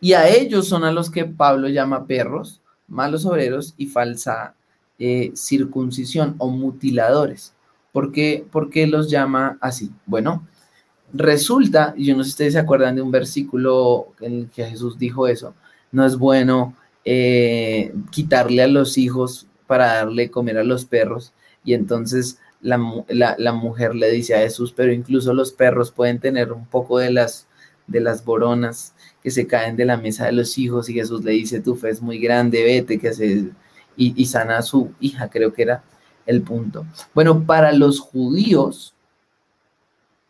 [0.01, 4.55] Y a ellos son a los que Pablo llama perros, malos obreros y falsa
[4.99, 7.55] eh, circuncisión o mutiladores.
[7.93, 8.47] ¿Por qué,
[8.87, 9.91] los llama así?
[10.07, 10.47] Bueno,
[11.13, 14.65] resulta, y yo no sé si ustedes se acuerdan de un versículo en el que
[14.65, 15.55] Jesús dijo eso,
[15.91, 21.33] no es bueno eh, quitarle a los hijos para darle comer a los perros.
[21.65, 26.67] Y entonces la, mujer le dice a Jesús, pero incluso los perros pueden tener un
[26.67, 27.47] poco de las,
[27.87, 31.33] de las boronas que se caen de la mesa de los hijos y Jesús le
[31.33, 33.53] dice, tu fe es muy grande, vete, que.
[33.95, 35.85] Y, y sana a su hija, creo que era
[36.25, 36.87] el punto.
[37.15, 38.95] Bueno, para los judíos,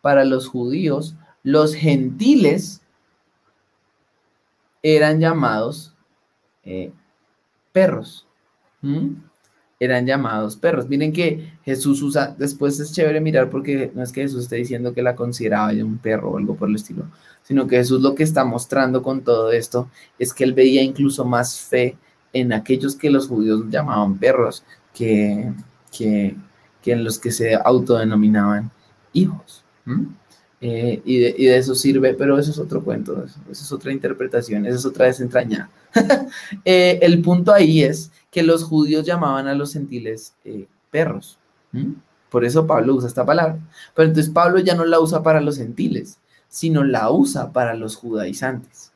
[0.01, 2.81] para los judíos, los gentiles
[4.81, 5.93] eran llamados
[6.65, 6.91] eh,
[7.71, 8.27] perros.
[9.83, 10.87] Eran llamados perros.
[10.87, 14.93] Miren que Jesús usa, después es chévere mirar porque no es que Jesús esté diciendo
[14.93, 17.05] que la consideraba un perro o algo por el estilo,
[17.43, 21.25] sino que Jesús lo que está mostrando con todo esto es que él veía incluso
[21.25, 21.97] más fe
[22.31, 25.51] en aquellos que los judíos llamaban perros que,
[25.91, 26.35] que,
[26.85, 28.71] en los que se autodenominaban
[29.11, 29.63] hijos.
[30.65, 34.77] Eh, y, de, eso sirve, pero eso es otro cuento, eso, es otra interpretación, eso
[34.77, 35.69] es otra desentrañada.
[36.65, 41.37] Eh, el punto ahí es que los judíos llamaban a los gentiles eh, perros.
[42.29, 43.59] Por eso Pablo usa esta palabra.
[43.95, 46.17] Pero entonces Pablo ya no la usa para los gentiles,
[46.49, 48.91] sino la usa para los judaizantes.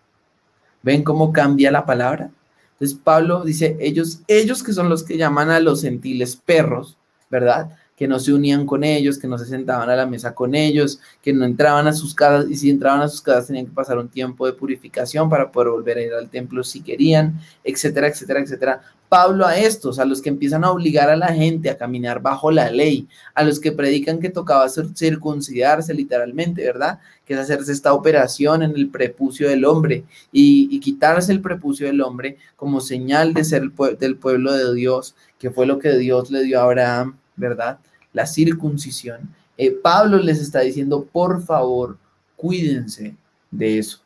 [0.81, 2.31] ¿Ven cómo cambia la palabra?
[2.73, 6.97] Entonces Pablo dice, ellos, ellos que son los que llaman a los gentiles perros,
[7.29, 7.77] ¿verdad?
[7.97, 10.99] Que no se unían con ellos, que no se sentaban a la mesa con ellos,
[11.19, 13.97] que no entraban a sus casas y si entraban a sus casas tenían que pasar
[13.97, 18.41] un tiempo de purificación para poder volver a ir al templo si querían, etcétera, etcétera,
[18.41, 18.81] etcétera.
[19.09, 22.51] Pablo a estos, a los que empiezan a obligar a la gente a caminar bajo
[22.51, 26.99] la ley, a los que predican que tocaba circuncidarse literalmente, ¿verdad?
[27.25, 32.01] Que es hacerse esta operación en el prepucio del hombre y, quitarse el prepucio del
[32.01, 36.43] hombre como señal de ser del pueblo de Dios, que fue lo que Dios le
[36.43, 37.79] dio a Abraham ¿verdad?
[38.11, 39.33] La circuncisión.
[39.57, 41.97] Eh, Pablo les está diciendo, por favor,
[42.35, 43.15] cuídense
[43.49, 43.99] de eso,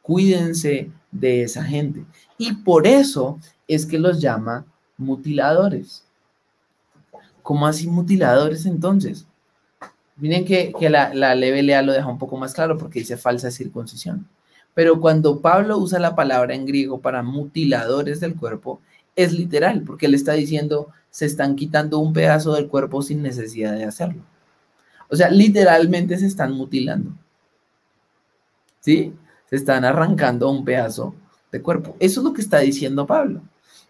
[0.00, 2.04] cuídense de esa gente.
[2.38, 4.64] Y por eso es que los llama
[4.96, 6.04] mutiladores.
[7.42, 9.26] ¿Cómo así mutiladores entonces?
[10.16, 14.28] Miren que, la, la lea lo deja un poco más claro porque dice falsa circuncisión.
[14.74, 18.80] Pero cuando Pablo usa la palabra en griego para mutiladores del cuerpo,
[19.16, 23.74] es literal, porque él está diciendo, se están quitando un pedazo del cuerpo sin necesidad
[23.74, 24.22] de hacerlo.
[25.08, 27.10] O sea, literalmente se están mutilando.
[28.80, 29.14] ¿Sí?
[29.48, 31.14] Se están arrancando un pedazo
[31.50, 31.96] de cuerpo.
[31.98, 33.40] Eso es lo que está diciendo Pablo,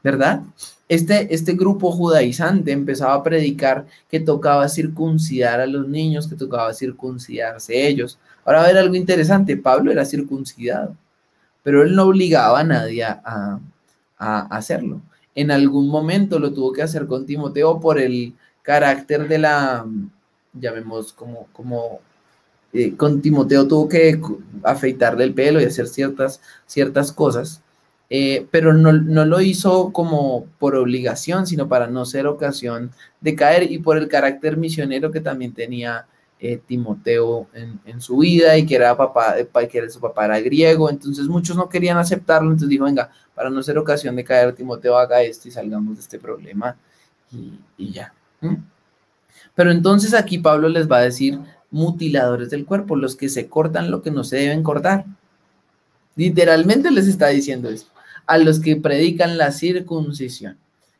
[0.03, 0.43] ¿verdad?
[0.89, 6.73] Este, este grupo judaizante empezaba a predicar que tocaba circuncidar a los niños, que tocaba
[6.73, 8.19] circuncidarse ellos.
[8.45, 10.97] Ahora va a ver algo interesante, Pablo era circuncidado,
[11.63, 13.61] pero él no obligaba a nadie a
[14.51, 15.03] hacerlo
[15.39, 19.87] en algún momento lo tuvo que hacer con Timoteo por el carácter de la,
[20.53, 22.01] llamemos como, como
[22.73, 24.21] eh, con Timoteo tuvo que
[24.65, 27.63] afeitarle el pelo y hacer ciertas, ciertas cosas,
[28.11, 33.71] eh, pero no, lo hizo como por obligación, sino para no ser ocasión de caer
[33.71, 36.07] y por el carácter misionero que también tenía
[36.41, 39.35] eh, Timoteo en, su vida y que era papá,
[39.69, 43.51] que era su papá era griego, entonces muchos no querían aceptarlo, entonces dijo, venga, para
[43.51, 46.77] no ser ocasión de caer, Timoteo haga esto y salgamos de este problema
[47.33, 48.13] y, ya.
[49.55, 51.39] Pero entonces aquí Pablo les va a decir
[51.71, 55.05] mutiladores del cuerpo, los que se cortan lo que no se deben cortar.
[56.17, 57.91] Literalmente les está diciendo esto,
[58.27, 60.57] a los que predican la circuncisión.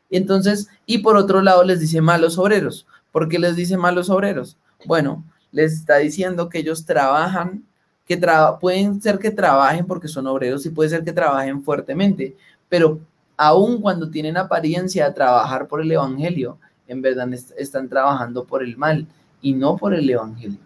[0.09, 2.87] Y entonces, y por otro lado les dice malos obreros.
[3.11, 4.57] ¿Por qué les dice malos obreros?
[4.85, 7.63] Bueno, les está diciendo que ellos trabajan
[8.05, 8.19] que
[8.59, 12.35] pueden ser que trabajen porque son obreros y puede ser que trabajen fuertemente,
[12.67, 12.99] pero
[13.37, 18.75] aun cuando tienen apariencia de trabajar por el Evangelio, en verdad están trabajando por el
[18.77, 19.07] mal
[19.41, 20.57] y no por el Evangelio.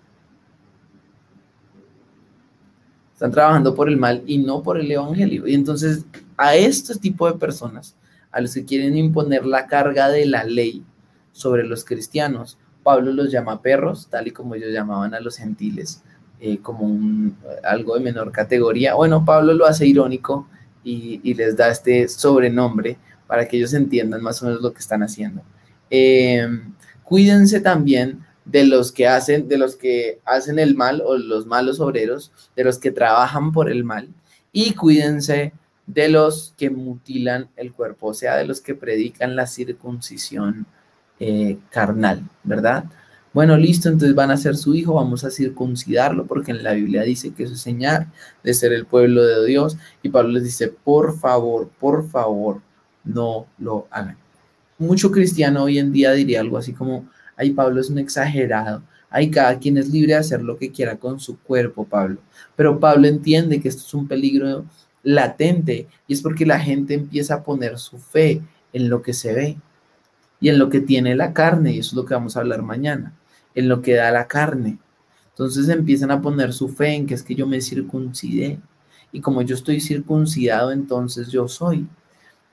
[3.13, 5.45] Están trabajando por el mal y no por el Evangelio.
[5.45, 6.05] Y entonces
[6.37, 7.95] a este tipo de personas,
[8.31, 10.83] a los que quieren imponer la carga de la ley
[11.33, 16.03] sobre los cristianos, Pablo los llama perros, tal y como ellos llamaban a los gentiles
[16.39, 17.31] eh, como
[17.63, 18.95] algo de menor categoría.
[18.95, 20.47] Bueno, Pablo lo hace irónico
[20.83, 25.01] y, les da este sobrenombre para que ellos entiendan más o menos lo que están
[25.03, 25.41] haciendo.
[25.89, 26.45] Eh,
[27.03, 31.79] cuídense también de los que hacen, de los que hacen el mal o los malos
[31.79, 34.09] obreros, de los que trabajan por el mal,
[34.51, 35.53] y cuídense
[35.87, 40.65] de los que mutilan el cuerpo, o sea, de los que predican la circuncisión
[41.25, 42.83] eh, carnal, ¿verdad?
[43.33, 47.03] Bueno, listo, entonces van a ser su hijo, vamos a circuncidarlo, porque en la Biblia
[47.03, 48.11] dice que es señal
[48.43, 49.77] de ser el pueblo de Dios.
[50.01, 52.61] Y Pablo les dice, por favor, por favor,
[53.05, 54.17] no lo hagan.
[54.77, 57.07] Mucho cristiano hoy en día diría algo así como,
[57.37, 58.83] ay, Pablo es un exagerado.
[59.09, 62.19] Ay, cada quien es libre de hacer lo que quiera con su cuerpo, Pablo.
[62.57, 64.65] Pero Pablo entiende que esto es un peligro
[65.03, 68.41] latente y es porque la gente empieza a poner su fe
[68.73, 69.57] en lo que se ve
[70.43, 72.63] y en lo que tiene la carne, y eso es lo que vamos a hablar
[72.63, 73.13] mañana,
[73.55, 74.77] en lo que da la carne.
[75.29, 78.59] Entonces empiezan a poner su fe en que es que yo me circuncidé,
[79.13, 81.87] y como yo estoy circuncidado, entonces yo soy.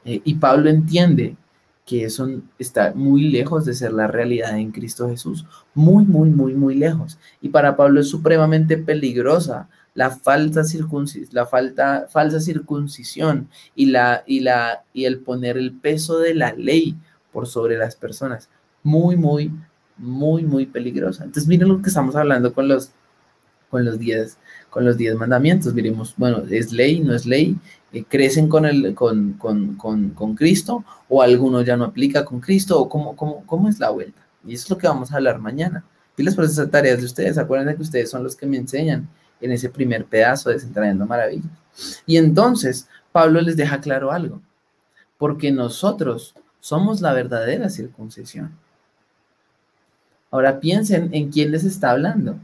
[0.05, 1.37] Eh, y Pablo entiende
[1.85, 2.29] que eso
[2.61, 7.19] está muy lejos de ser la realidad en Cristo Jesús, muy, muy, muy, muy lejos.
[7.41, 14.23] Y para Pablo es supremamente peligrosa la falsa circuncisión, la falta, falsa circuncisión y, la,
[14.29, 16.97] y, la, y el poner el peso de la ley
[17.33, 18.49] por sobre las personas.
[18.83, 19.53] Muy, muy,
[19.97, 21.25] muy, muy peligrosa.
[21.25, 22.91] Entonces miren lo que estamos hablando con los,
[23.71, 24.39] con los diez,
[24.71, 25.75] con los diez mandamientos.
[25.75, 27.57] Miremos, bueno, ¿es ley, no es ley?
[27.93, 32.41] Eh, ¿Crecen con, el, con, con, con, con, Cristo o alguno ya no aplica con
[32.41, 34.21] Cristo o cómo, cómo, cómo es la vuelta?
[34.47, 35.85] Y eso es lo que vamos a hablar mañana.
[36.15, 37.39] Pilas por esas tareas de ustedes.
[37.39, 39.09] Acuérdense que ustedes son los que me enseñan
[39.41, 41.51] en ese primer pedazo de Desentrañando Maravillas.
[42.07, 44.41] Y entonces Pablo les deja claro algo.
[45.19, 48.53] Porque nosotros somos la verdadera circuncisión.
[50.31, 52.39] Ahora piensen en quién les está hablando.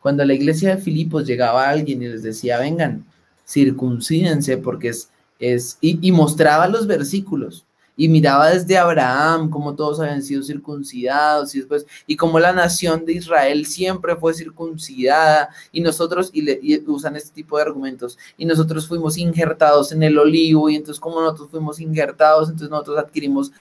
[0.00, 3.06] Cuando a la iglesia de Filipos llegaba alguien y les decía, vengan,
[3.46, 7.64] circuncídense porque es, es y, mostraba los versículos
[7.96, 13.04] y miraba desde Abraham cómo todos habían sido circuncidados y después y cómo la nación
[13.04, 18.44] de Israel siempre fue circuncidada y nosotros y, y, usan este tipo de argumentos y
[18.46, 23.52] nosotros fuimos injertados en el olivo y entonces como nosotros fuimos injertados entonces nosotros adquirimos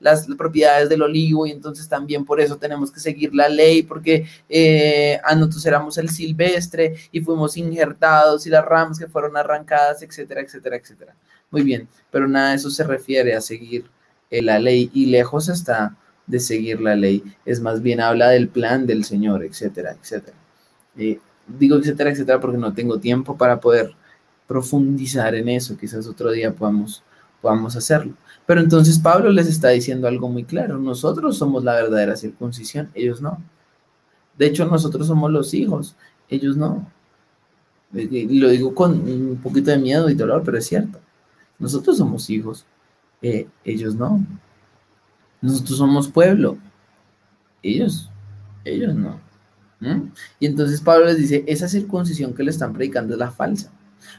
[0.00, 4.26] las, propiedades del olivo y entonces también por eso tenemos que seguir la ley porque
[4.48, 10.02] eh, a nosotros éramos el silvestre y fuimos injertados y las ramas que fueron arrancadas,
[10.02, 11.16] etcétera, etcétera, etcétera.
[11.50, 13.86] Muy bien, pero nada de eso se refiere a seguir
[14.30, 18.48] eh, la ley y lejos está de seguir la ley, es más bien habla del
[18.48, 20.36] plan del Señor, etcétera, etcétera.
[20.96, 23.94] Eh, digo etcétera, etcétera porque no tengo tiempo para poder
[24.48, 27.02] profundizar en eso, quizás otro día podamos,
[27.40, 28.14] podamos hacerlo.
[28.46, 33.20] Pero entonces Pablo les está diciendo algo muy claro, nosotros somos la verdadera circuncisión, ellos
[33.20, 33.42] no.
[34.38, 35.96] De hecho, nosotros somos los hijos,
[36.28, 36.90] ellos no.
[37.92, 40.98] Y lo digo con un poquito de miedo y dolor, pero es cierto.
[41.58, 42.66] Nosotros somos hijos,
[43.22, 44.24] eh, ellos no.
[45.40, 46.58] Nosotros somos pueblo,
[47.62, 48.10] ellos,
[48.64, 49.20] ellos no.
[50.40, 53.70] Y entonces Pablo les dice, esa circuncisión que le están predicando es la falsa.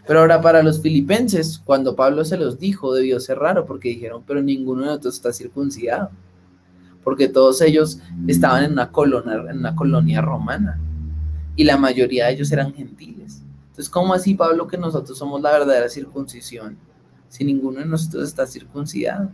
[0.06, 4.23] Pero ahora para los filipenses, cuando Pablo se los dijo, debió ser raro porque dijeron,
[4.26, 6.12] pero ninguno de nosotros está circuncidado.
[7.04, 10.80] Porque todos ellos estaban en colonia, en una colonia romana
[11.56, 13.41] y la mayoría de ellos eran gentiles.
[13.69, 16.78] Entonces, ¿cómo así, Pablo, que nosotros somos la verdadera circuncisión
[17.30, 19.32] si ninguno de nosotros está circuncidado?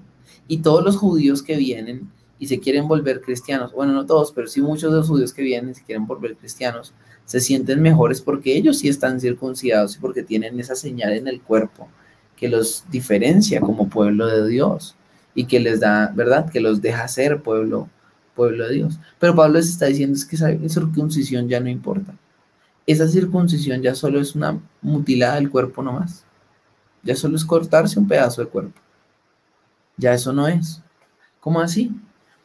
[0.47, 4.47] Y todos los judíos que vienen y se quieren volver cristianos, bueno, no todos, pero
[4.47, 6.93] sí muchos de los judíos que vienen y se quieren volver cristianos,
[7.25, 11.41] se sienten mejores porque ellos sí están circuncidados y porque tienen esa señal en el
[11.41, 11.87] cuerpo
[12.35, 14.95] que los diferencia como pueblo de Dios
[15.35, 16.49] y que les da, ¿verdad?
[16.51, 17.89] Que los deja ser pueblo,
[18.35, 18.99] pueblo de Dios.
[19.19, 22.13] Pero Pablo les está diciendo es que esa circuncisión ya no importa.
[22.85, 26.25] Esa circuncisión ya solo es una mutilada del cuerpo nomás.
[27.03, 28.79] Ya solo es cortarse un pedazo de cuerpo.
[29.97, 30.81] Ya eso no es.
[31.39, 31.91] ¿Cómo así?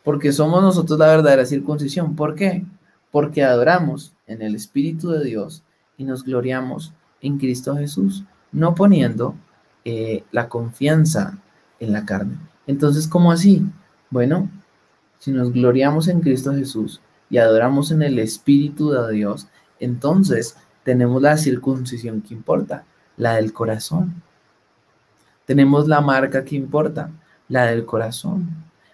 [0.04, 2.16] Porque somos nosotros la verdadera circuncisión.
[2.16, 2.64] ¿Por qué?
[3.10, 5.62] Porque adoramos en el Espíritu de Dios
[5.96, 9.34] y nos gloriamos en Cristo Jesús, no poniendo
[9.84, 11.38] eh, la confianza
[11.80, 12.38] en la carne.
[12.66, 13.64] Entonces, ¿cómo así?
[14.10, 14.50] Bueno,
[15.18, 19.48] si nos gloriamos en Cristo Jesús y adoramos en el Espíritu de Dios,
[19.80, 22.84] entonces tenemos la circuncisión que importa,
[23.16, 24.22] la del corazón.
[25.48, 27.10] Tenemos la marca que importa,
[27.48, 28.48] la del corazón,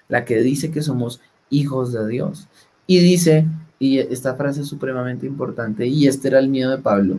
[0.09, 2.49] la que dice que somos hijos de Dios.
[2.87, 3.47] Y dice
[3.79, 7.19] y esta frase es supremamente importante, y este era el miedo de Pablo,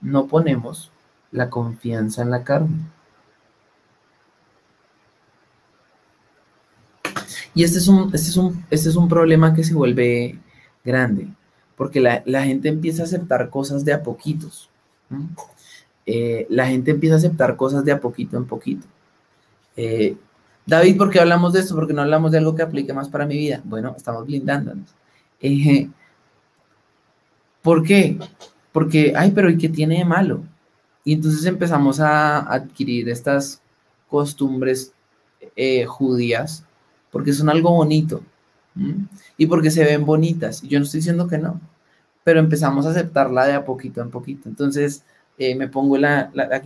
[0.00, 0.90] no ponemos
[1.32, 2.78] la confianza en la carne.
[7.54, 10.38] Y este es un, este es un, este es un problema que se vuelve
[10.82, 11.28] grande,
[11.76, 14.70] porque la, gente empieza a aceptar cosas de a poquitos.
[16.12, 18.84] Eh, la gente empieza a aceptar cosas de a poquito en poquito.
[19.76, 20.16] Eh,
[20.66, 21.76] David, ¿por qué hablamos de esto?
[21.76, 23.60] Porque no hablamos de algo que aplique más para mi vida.
[23.62, 24.92] Bueno, estamos blindándonos.
[25.40, 25.88] Eh,
[27.62, 28.18] ¿Por qué?
[28.72, 30.42] Porque, ay, pero ¿y qué tiene de malo?
[31.04, 33.62] Y entonces empezamos a adquirir estas
[34.08, 34.92] costumbres
[35.86, 36.64] judías
[37.12, 38.22] porque son algo bonito
[39.36, 40.60] y porque se ven bonitas.
[40.62, 41.60] Yo no estoy diciendo que no,
[42.24, 44.48] pero empezamos a aceptarla de a poquito en poquito.
[44.48, 45.04] Entonces
[45.40, 46.62] eh, me pongo la, la,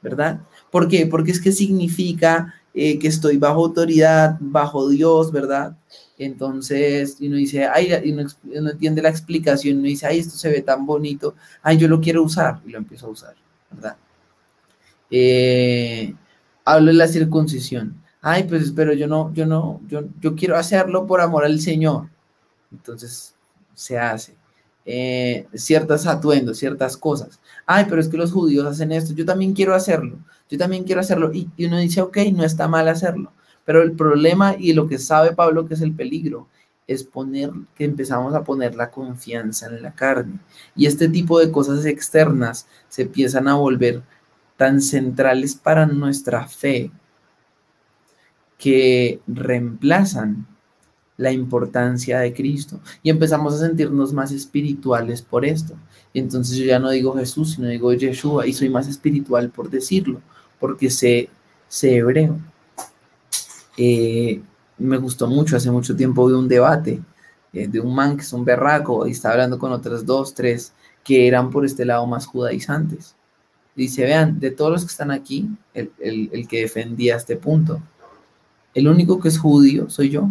[0.00, 0.40] ¿verdad?
[0.70, 1.06] ¿Por qué?
[1.06, 5.76] Porque es que significa que estoy bajo autoridad, bajo Dios, ¿verdad?
[6.16, 10.62] Entonces, uno dice, ay, y uno, entiende la explicación, uno dice, ay, esto se ve
[10.62, 13.34] tan bonito, ay, yo lo quiero usar, y lo empiezo a usar,
[13.70, 13.96] ¿verdad?
[15.10, 16.14] Eh,
[16.64, 18.02] hablo de la circuncisión.
[18.20, 22.08] Ay, pues, pero yo no, yo no, yo, yo quiero hacerlo por amor al Señor.
[22.70, 23.34] Entonces
[23.74, 24.34] se hace.
[24.86, 27.40] Eh, ciertos atuendos, ciertas cosas.
[27.66, 31.00] Ay, pero es que los judíos hacen esto, yo también quiero hacerlo, yo también quiero
[31.00, 31.32] hacerlo.
[31.32, 33.32] Y, uno dice, ok, no está mal hacerlo.
[33.64, 36.48] Pero el problema y lo que sabe Pablo que es el peligro
[36.86, 40.40] es poner que empezamos a poner la confianza en la carne.
[40.74, 44.02] Y este tipo de cosas externas se empiezan a volver
[44.56, 46.90] tan centrales para nuestra fe
[48.58, 50.46] que reemplazan
[51.22, 55.74] la importancia de Cristo y empezamos a sentirnos más espirituales por esto.
[56.12, 59.70] Y entonces yo ya no digo Jesús, sino digo Yeshua y soy más espiritual por
[59.70, 60.20] decirlo,
[60.58, 61.30] porque sé,
[61.68, 62.38] sé hebreo.
[63.76, 64.42] Eh,
[64.78, 67.00] me gustó mucho, hace mucho tiempo vi un debate
[67.52, 70.72] eh, de un man que es un berraco y está hablando con otras dos, tres
[71.04, 73.14] que eran por este lado más judaizantes.
[73.76, 77.80] Dice, vean, de todos los que están aquí, el, el que defendía este punto,
[78.74, 80.28] el único que es judío soy yo,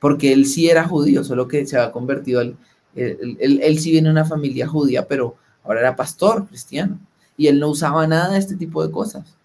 [0.00, 2.56] porque él sí era judío, solo que se había convertido, al,
[2.94, 6.98] él, él, sí viene de una familia judía, pero ahora era pastor cristiano,
[7.36, 9.36] y él no usaba nada de este tipo de cosas.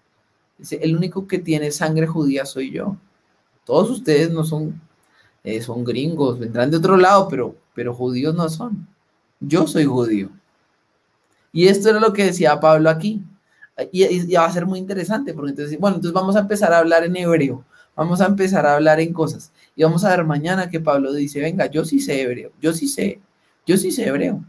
[0.58, 2.96] Dice, el único que tiene sangre judía soy yo.
[3.64, 4.80] Todos ustedes no son,
[5.42, 8.86] eh, son gringos, vendrán de otro lado, pero, pero judíos no son.
[9.40, 10.30] Yo soy judío.
[11.52, 13.22] Y esto era lo que decía Pablo aquí.
[13.92, 16.78] Y, y, va a ser muy interesante, porque entonces, bueno, entonces vamos a empezar a
[16.78, 17.64] hablar en hebreo.
[17.96, 19.52] Vamos a empezar a hablar en cosas.
[19.76, 22.88] Y vamos a ver mañana que Pablo dice, venga, yo sí sé hebreo, yo sí
[22.88, 23.20] sé,
[23.66, 24.44] yo sí sé hebreo.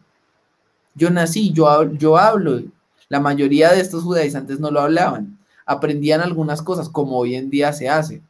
[0.96, 2.62] Yo nací, yo, yo hablo.
[3.10, 5.38] La mayoría de estos judaizantes no lo hablaban.
[5.66, 8.22] Aprendían algunas cosas, como hoy en día se hace.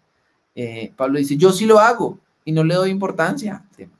[0.55, 3.91] Eh, Pablo dice, yo sí lo hago y no le doy importancia al tema.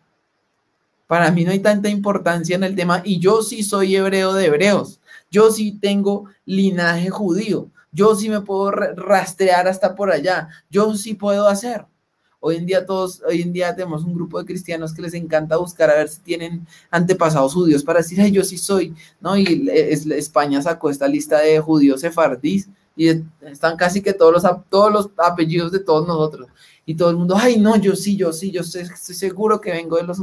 [1.08, 4.46] Para mí no hay tanta importancia en el tema y yo sí soy hebreo de
[4.46, 5.00] hebreos.
[5.30, 7.70] Yo sí tengo linaje judío.
[7.96, 10.50] Yo sí me puedo rastrear hasta por allá.
[10.70, 11.86] Yo sí puedo hacer.
[12.42, 15.56] Hoy en día todos, hoy en día tenemos un grupo de cristianos que les encanta
[15.56, 19.38] buscar a ver si tienen antepasados judíos para decir, ay, yo sí soy, ¿no?
[19.38, 19.70] Y
[20.12, 23.08] España sacó esta lista de judíos sefardís y
[23.42, 26.50] están casi que todos los, todos los apellidos de todos nosotros.
[26.86, 28.86] Y todo el mundo, ay, no, yo sí, yo sí, yo estoy,
[29.16, 30.22] seguro que vengo de los...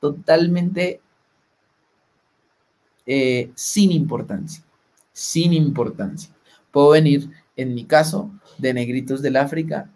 [0.00, 1.00] Totalmente
[3.06, 4.64] eh, sin importancia,
[5.12, 6.31] sin importancia.
[6.72, 9.88] Puedo venir, en mi caso, de negritos del África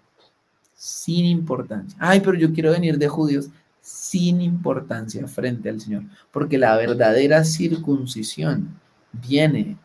[0.76, 1.96] sin importancia.
[1.98, 3.48] Ay, pero yo quiero venir de judíos
[3.80, 8.68] sin importancia frente al Señor, porque la verdadera circuncisión
[9.12, 9.76] viene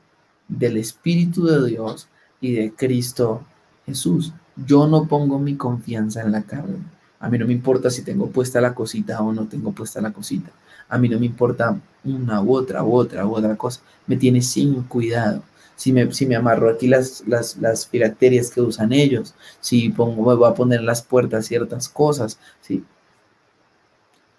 [0.48, 2.08] del Espíritu de Dios
[2.42, 3.46] y de Cristo
[3.86, 4.34] Jesús.
[4.66, 6.80] Yo no pongo mi confianza en la carne.
[7.20, 10.12] A mí no me importa si tengo puesta la cosita o no tengo puesta la
[10.12, 10.52] cosita.
[10.90, 13.82] A mí no me importa una u otra u otra u otra cosa.
[14.08, 15.44] Me tiene sin cuidado
[15.82, 20.48] si me, si me amarro aquí las, las, las que usan ellos, si pongo, voy
[20.48, 22.86] a poner en las puertas ciertas cosas, ¿sí?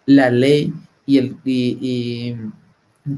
[0.07, 0.72] La ley
[1.05, 2.36] y, el, y,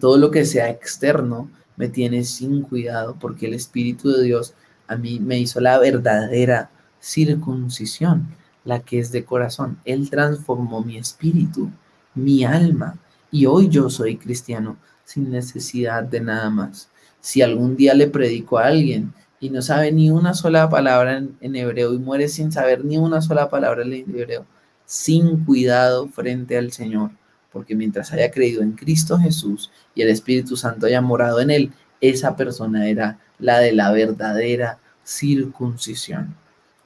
[0.01, 4.55] todo lo que sea externo me tiene sin cuidado porque el Espíritu de Dios
[4.89, 6.71] a mí me hizo la verdadera
[7.03, 9.79] circuncisión, la que es de corazón.
[9.85, 11.71] Él transformó mi espíritu,
[12.15, 12.97] mi alma,
[13.31, 16.89] y hoy yo soy cristiano sin necesidad de nada más
[17.25, 21.57] si algún día le predico a alguien y no sabe ni una sola palabra en,
[21.57, 24.45] hebreo y muere sin saber ni una sola palabra en hebreo,
[24.85, 27.13] sin cuidado frente al Señor,
[27.51, 31.73] porque mientras haya creído en Cristo Jesús y el Espíritu Santo haya morado en él,
[32.03, 36.37] esa persona era la de la verdadera circuncisión.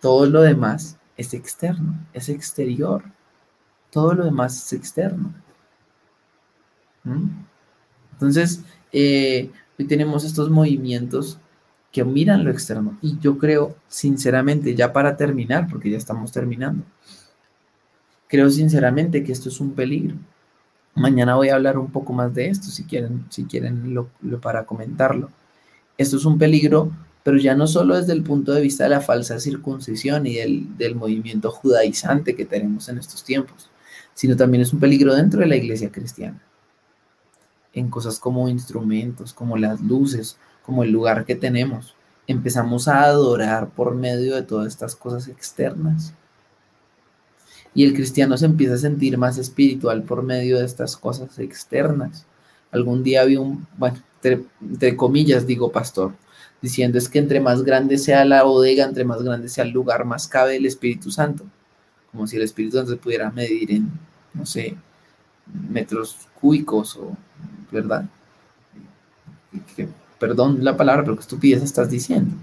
[0.01, 3.03] Todo lo demás es externo, es exterior.
[3.91, 5.35] Todo lo demás es externo.
[7.03, 7.27] ¿Mm?
[8.13, 8.63] Entonces,
[8.93, 11.39] eh, Hoy tenemos estos movimientos
[11.93, 12.99] que miran lo externo.
[13.01, 16.85] Y yo creo, sinceramente, ya para terminar, porque ya estamos terminando,
[18.27, 20.17] creo sinceramente que esto es un peligro.
[20.95, 24.11] Mañana voy a hablar un poco más de esto, si quieren, si quieren lo,
[24.41, 25.31] para comentarlo.
[25.97, 26.91] Esto es un peligro,
[27.23, 30.77] pero ya no solo desde el punto de vista de la falsa circuncisión y del,
[30.77, 33.71] del movimiento judaizante que tenemos en estos tiempos,
[34.15, 36.43] sino también es un peligro dentro de la iglesia cristiana
[37.79, 41.95] en cosas como instrumentos, como las luces, como el lugar que tenemos.
[42.27, 46.13] Empezamos a adorar por medio de todas estas cosas externas.
[47.75, 52.27] Y el cristiano se empieza a sentir más espiritual por medio de estas cosas externas.
[52.71, 56.13] Algún día vi un, bueno, entre, comillas digo pastor,
[56.61, 60.05] diciendo es que entre más grande sea la bodega, entre más grande sea el lugar,
[60.05, 61.45] más cabe el Espíritu Santo.
[62.11, 63.91] Como si el Espíritu Santo se pudiera medir en,
[64.35, 64.77] no sé,
[65.71, 67.17] metros cúbicos o
[67.71, 68.09] ¿verdad?
[70.19, 72.35] perdón la palabra, pero qué estupidez estás diciendo.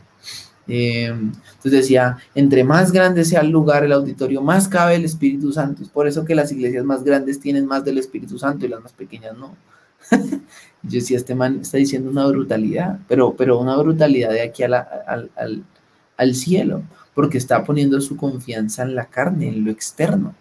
[0.67, 5.51] Eh, entonces decía, entre más grande sea el lugar, el auditorio, más cabe el Espíritu
[5.51, 5.84] Santo.
[5.84, 8.82] Es por eso que las iglesias más grandes tienen más del Espíritu Santo y las
[8.82, 9.55] más pequeñas no.
[10.84, 14.73] Yo decía, este man está diciendo una brutalidad, pero, pero una brutalidad de aquí al,
[16.17, 20.36] al cielo, porque está poniendo su confianza en la carne, en lo externo.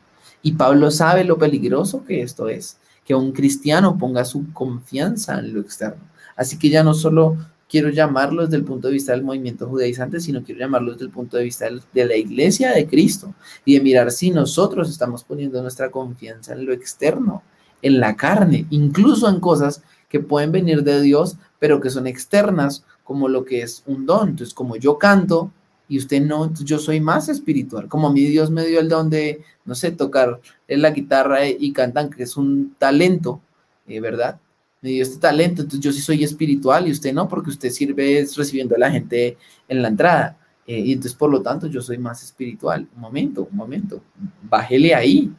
[0.44, 5.54] Y Pablo sabe lo peligroso que esto es, que un cristiano ponga su confianza en
[5.54, 6.04] lo externo.
[6.36, 10.20] Así que ya no solo quiero llamarlo desde el punto de vista del movimiento judaizante,
[10.20, 13.34] sino quiero llamarlo desde el punto de vista de la iglesia de Cristo
[13.64, 17.42] y de mirar si nosotros estamos poniendo nuestra confianza en lo externo,
[17.80, 22.84] en la carne, incluso en cosas que pueden venir de Dios, pero que son externas,
[23.02, 24.28] como lo que es un don.
[24.28, 25.50] Entonces, como yo canto
[25.88, 27.88] y usted no, yo soy más espiritual.
[27.88, 31.72] Como a mí Dios me dio el don de, no sé, tocar la guitarra y
[31.72, 33.40] cantan, que es un talento,
[33.86, 34.40] eh, ¿verdad?
[34.84, 38.28] me dio este talento, entonces yo sí soy espiritual y usted no, porque usted sirve
[38.36, 40.36] recibiendo a la gente en la entrada.
[40.66, 42.86] Eh, y entonces, por lo tanto, yo soy más espiritual.
[42.94, 44.02] Un momento, un momento,
[44.42, 45.32] bájele ahí.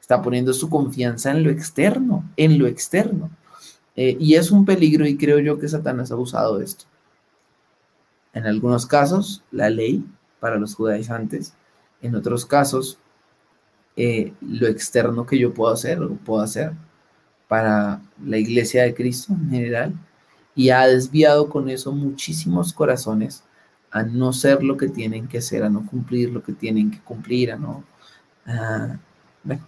[0.00, 3.28] Está poniendo su confianza en lo externo, en lo externo.
[3.96, 6.84] Eh, y es un peligro y creo yo que Satanás ha usado esto.
[8.32, 10.04] En algunos casos, la ley
[10.38, 11.54] para los judaizantes.
[12.00, 12.98] En otros casos,
[13.96, 16.72] eh, lo externo que yo puedo hacer o puedo hacer
[17.48, 19.94] para la iglesia de Cristo en general
[20.54, 23.44] y ha desviado con eso muchísimos corazones
[23.90, 27.00] a no ser lo que tienen que ser, a no cumplir lo que tienen que
[27.00, 27.84] cumplir, a no...
[29.42, 29.66] bueno,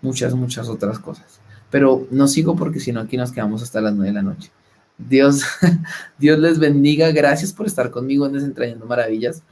[0.00, 1.40] muchas, muchas otras cosas.
[1.70, 4.50] Pero no sigo porque si no aquí nos quedamos hasta las nueve de la noche.
[4.98, 5.42] Dios,
[6.18, 7.10] Dios les bendiga.
[7.12, 9.42] Gracias por estar conmigo en Desentrañando Maravillas.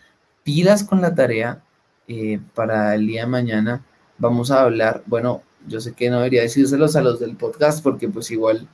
[0.42, 1.62] Pilas con la tarea
[2.08, 3.84] eh, para el día de mañana.
[4.18, 8.08] Vamos a hablar, bueno, yo sé que no debería decírselos a los del podcast porque
[8.08, 8.68] pues igual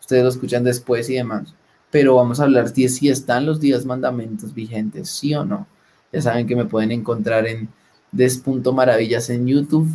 [0.00, 1.54] ustedes lo escuchan después y demás.
[1.90, 5.66] Pero vamos a hablar de si están los 10 mandamientos vigentes, sí o no.
[6.12, 7.68] Ya saben que me pueden encontrar en
[8.12, 9.88] des.maravillas en YouTube,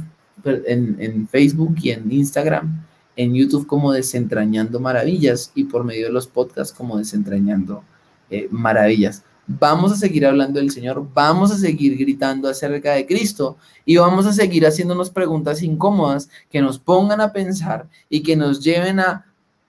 [0.43, 2.85] en, en Facebook y en Instagram.
[3.15, 7.83] En YouTube como Desentrañando Maravillas y por medio de los podcasts como Desentrañando
[8.29, 9.23] eh, Maravillas.
[9.47, 14.25] Vamos a seguir hablando del Señor, vamos a seguir gritando acerca de Cristo y vamos
[14.25, 19.25] a seguir haciéndonos preguntas incómodas que nos pongan a pensar y que nos lleven a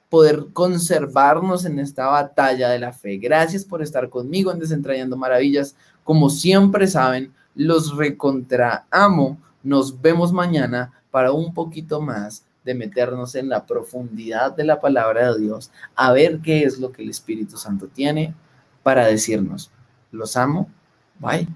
[0.08, 3.16] poder conservarnos en esta batalla de la fe.
[3.16, 5.74] Gracias por estar conmigo en Desentrañando Maravillas.
[6.04, 9.38] Como siempre saben, los recontra amo.
[9.62, 15.32] Nos vemos mañana para un poquito más de meternos en la profundidad de la palabra
[15.32, 18.34] de Dios, a ver qué es lo que el Espíritu Santo tiene
[18.82, 19.70] para decirnos,
[20.10, 20.70] los amo,
[21.18, 21.46] bye.